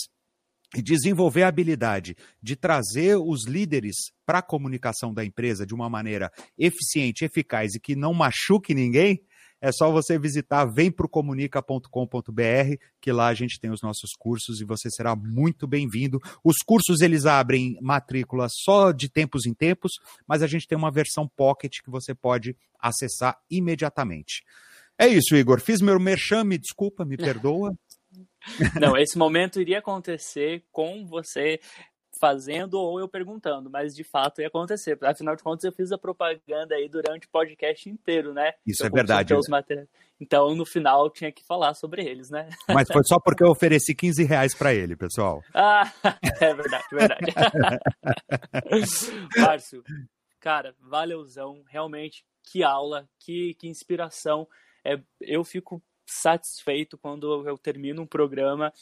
e 0.75 0.81
desenvolver 0.81 1.43
a 1.43 1.47
habilidade 1.47 2.13
de 2.43 2.55
trazer 2.55 3.15
os 3.15 3.45
líderes 3.45 3.95
para 4.25 4.39
a 4.39 4.43
comunicação 4.43 5.13
da 5.13 5.23
empresa 5.23 5.65
de 5.65 5.73
uma 5.73 5.89
maneira 5.89 6.29
eficiente, 6.57 7.23
eficaz 7.23 7.73
e 7.73 7.79
que 7.79 7.95
não 7.95 8.13
machuque 8.13 8.73
ninguém, 8.75 9.21
é 9.61 9.71
só 9.71 9.91
você 9.91 10.19
visitar 10.19 10.65
vemprocomunica.com.br, 10.65 12.75
que 13.01 13.11
lá 13.11 13.27
a 13.27 13.33
gente 13.33 13.59
tem 13.59 13.71
os 13.71 13.81
nossos 13.81 14.11
cursos 14.17 14.61
e 14.61 14.65
você 14.65 14.89
será 14.89 15.15
muito 15.15 15.67
bem-vindo. 15.67 16.19
Os 16.43 16.57
cursos 16.65 17.01
eles 17.01 17.25
abrem 17.25 17.77
matrícula 17.81 18.47
só 18.49 18.91
de 18.91 19.09
tempos 19.09 19.45
em 19.45 19.53
tempos, 19.53 19.91
mas 20.27 20.43
a 20.43 20.47
gente 20.47 20.67
tem 20.67 20.77
uma 20.77 20.91
versão 20.91 21.27
pocket 21.27 21.77
que 21.83 21.89
você 21.89 22.13
pode 22.13 22.55
acessar 22.79 23.37
imediatamente. 23.49 24.43
É 24.97 25.07
isso, 25.07 25.35
Igor. 25.35 25.59
Fiz 25.59 25.81
meu 25.81 25.99
merchan, 25.99 26.43
me 26.43 26.57
desculpa, 26.57 27.05
me 27.05 27.17
perdoa. 27.17 27.75
Não, 28.79 28.95
esse 28.95 29.17
momento 29.17 29.59
iria 29.59 29.79
acontecer 29.79 30.63
com 30.71 31.05
você 31.05 31.59
fazendo 32.19 32.75
ou 32.75 32.99
eu 32.99 33.07
perguntando, 33.07 33.69
mas 33.69 33.95
de 33.95 34.03
fato 34.03 34.41
ia 34.41 34.47
acontecer. 34.47 34.97
Afinal 35.03 35.35
de 35.35 35.43
contas, 35.43 35.63
eu 35.63 35.71
fiz 35.71 35.91
a 35.91 35.97
propaganda 35.97 36.75
aí 36.75 36.89
durante 36.89 37.27
o 37.27 37.29
podcast 37.29 37.89
inteiro, 37.89 38.33
né? 38.33 38.53
Isso 38.65 38.83
eu 38.83 38.87
é 38.87 38.89
verdade. 38.89 39.33
Os 39.33 39.47
materiais. 39.47 39.87
Então, 40.19 40.55
no 40.55 40.65
final, 40.65 41.05
eu 41.05 41.11
tinha 41.11 41.31
que 41.31 41.45
falar 41.45 41.75
sobre 41.75 42.03
eles, 42.03 42.29
né? 42.29 42.49
Mas 42.67 42.87
foi 42.91 43.03
só 43.03 43.19
porque 43.19 43.43
eu 43.43 43.49
ofereci 43.49 43.93
15 43.93 44.23
reais 44.23 44.55
para 44.55 44.73
ele, 44.73 44.95
pessoal. 44.95 45.43
Ah, 45.53 45.91
é 46.39 46.53
verdade, 46.53 46.85
verdade. 46.91 47.33
Márcio, 49.37 49.83
cara, 50.39 50.75
valeuzão. 50.79 51.63
Realmente, 51.67 52.25
que 52.43 52.63
aula, 52.63 53.07
que, 53.19 53.53
que 53.55 53.67
inspiração. 53.67 54.47
É, 54.83 54.99
eu 55.21 55.43
fico 55.43 55.81
satisfeito 56.07 56.97
quando 56.97 57.47
eu 57.47 57.57
termino 57.57 58.01
um 58.01 58.07
programa 58.07 58.73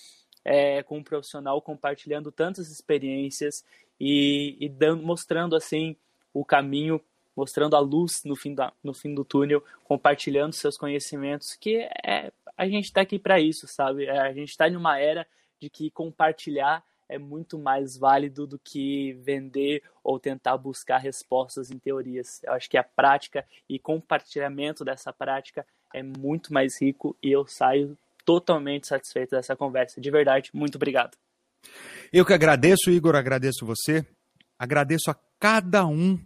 é, 0.45 0.83
com 0.83 0.99
um 0.99 1.03
profissional 1.03 1.59
compartilhando 1.59 2.31
tantas 2.31 2.69
experiências 2.69 3.65
e, 3.99 4.55
e 4.59 4.69
dando, 4.69 5.01
mostrando 5.03 5.55
assim 5.55 5.95
o 6.31 6.45
caminho, 6.45 7.01
mostrando 7.35 7.75
a 7.75 7.79
luz 7.79 8.23
no 8.23 8.35
fim, 8.35 8.53
da, 8.53 8.71
no 8.83 8.93
fim 8.93 9.13
do 9.13 9.25
túnel, 9.25 9.63
compartilhando 9.83 10.53
seus 10.53 10.77
conhecimentos, 10.77 11.55
que 11.55 11.77
é, 12.05 12.31
a 12.55 12.67
gente 12.67 12.85
está 12.85 13.01
aqui 13.01 13.17
para 13.17 13.39
isso, 13.39 13.67
sabe? 13.67 14.05
É, 14.05 14.19
a 14.19 14.31
gente 14.31 14.49
está 14.49 14.69
em 14.69 14.75
uma 14.75 14.99
era 14.99 15.27
de 15.59 15.69
que 15.69 15.89
compartilhar 15.89 16.83
é 17.07 17.17
muito 17.17 17.57
mais 17.59 17.97
válido 17.97 18.47
do 18.47 18.57
que 18.57 19.13
vender 19.13 19.83
ou 20.03 20.19
tentar 20.19 20.57
buscar 20.57 20.97
respostas 20.97 21.69
em 21.69 21.77
teorias. 21.77 22.41
Eu 22.43 22.53
acho 22.53 22.69
que 22.69 22.77
a 22.77 22.83
prática 22.83 23.45
e 23.69 23.77
compartilhamento 23.77 24.83
dessa 24.83 25.13
prática 25.13 25.65
é 25.93 26.01
muito 26.01 26.51
mais 26.51 26.81
rico 26.81 27.15
e 27.21 27.31
eu 27.31 27.45
saio 27.45 27.97
totalmente 28.25 28.87
satisfeito 28.87 29.31
dessa 29.31 29.55
conversa. 29.55 30.01
De 30.01 30.11
verdade, 30.11 30.49
muito 30.53 30.75
obrigado. 30.75 31.15
Eu 32.11 32.25
que 32.25 32.33
agradeço, 32.33 32.91
Igor, 32.91 33.15
agradeço 33.15 33.65
você, 33.65 34.05
agradeço 34.57 35.09
a 35.09 35.15
cada 35.39 35.85
um 35.85 36.19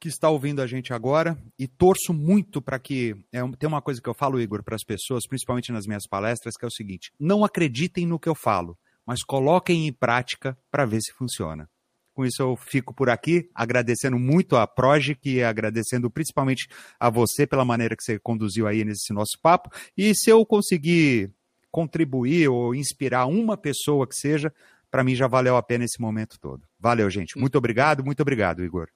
que 0.00 0.08
está 0.08 0.30
ouvindo 0.30 0.62
a 0.62 0.66
gente 0.66 0.94
agora 0.94 1.36
e 1.58 1.68
torço 1.68 2.14
muito 2.14 2.62
para 2.62 2.78
que. 2.78 3.14
É, 3.30 3.40
tem 3.58 3.68
uma 3.68 3.82
coisa 3.82 4.00
que 4.00 4.08
eu 4.08 4.14
falo, 4.14 4.40
Igor, 4.40 4.64
para 4.64 4.74
as 4.74 4.82
pessoas, 4.82 5.26
principalmente 5.28 5.70
nas 5.70 5.86
minhas 5.86 6.06
palestras, 6.08 6.56
que 6.56 6.64
é 6.64 6.68
o 6.68 6.72
seguinte: 6.72 7.12
não 7.20 7.44
acreditem 7.44 8.06
no 8.06 8.18
que 8.18 8.28
eu 8.28 8.34
falo, 8.34 8.78
mas 9.06 9.22
coloquem 9.22 9.86
em 9.86 9.92
prática 9.92 10.56
para 10.70 10.86
ver 10.86 11.00
se 11.02 11.12
funciona. 11.12 11.68
Com 12.14 12.24
isso 12.24 12.42
eu 12.42 12.56
fico 12.56 12.94
por 12.94 13.08
aqui, 13.08 13.48
agradecendo 13.54 14.18
muito 14.18 14.56
a 14.56 14.66
Progic 14.66 15.28
e 15.28 15.42
agradecendo 15.44 16.10
principalmente 16.10 16.66
a 16.98 17.08
você 17.08 17.46
pela 17.46 17.64
maneira 17.64 17.94
que 17.96 18.02
você 18.02 18.18
conduziu 18.18 18.66
aí 18.66 18.84
nesse 18.84 19.12
nosso 19.12 19.38
papo. 19.40 19.70
E 19.96 20.14
se 20.14 20.28
eu 20.28 20.44
conseguir 20.44 21.32
contribuir 21.70 22.48
ou 22.48 22.74
inspirar 22.74 23.26
uma 23.26 23.56
pessoa 23.56 24.06
que 24.06 24.14
seja, 24.14 24.52
para 24.90 25.04
mim 25.04 25.14
já 25.14 25.26
valeu 25.26 25.56
a 25.56 25.62
pena 25.62 25.84
esse 25.84 26.00
momento 26.00 26.40
todo. 26.40 26.62
Valeu, 26.78 27.10
gente. 27.10 27.38
Muito 27.38 27.56
obrigado, 27.56 28.04
muito 28.04 28.20
obrigado, 28.20 28.62
Igor. 28.64 28.88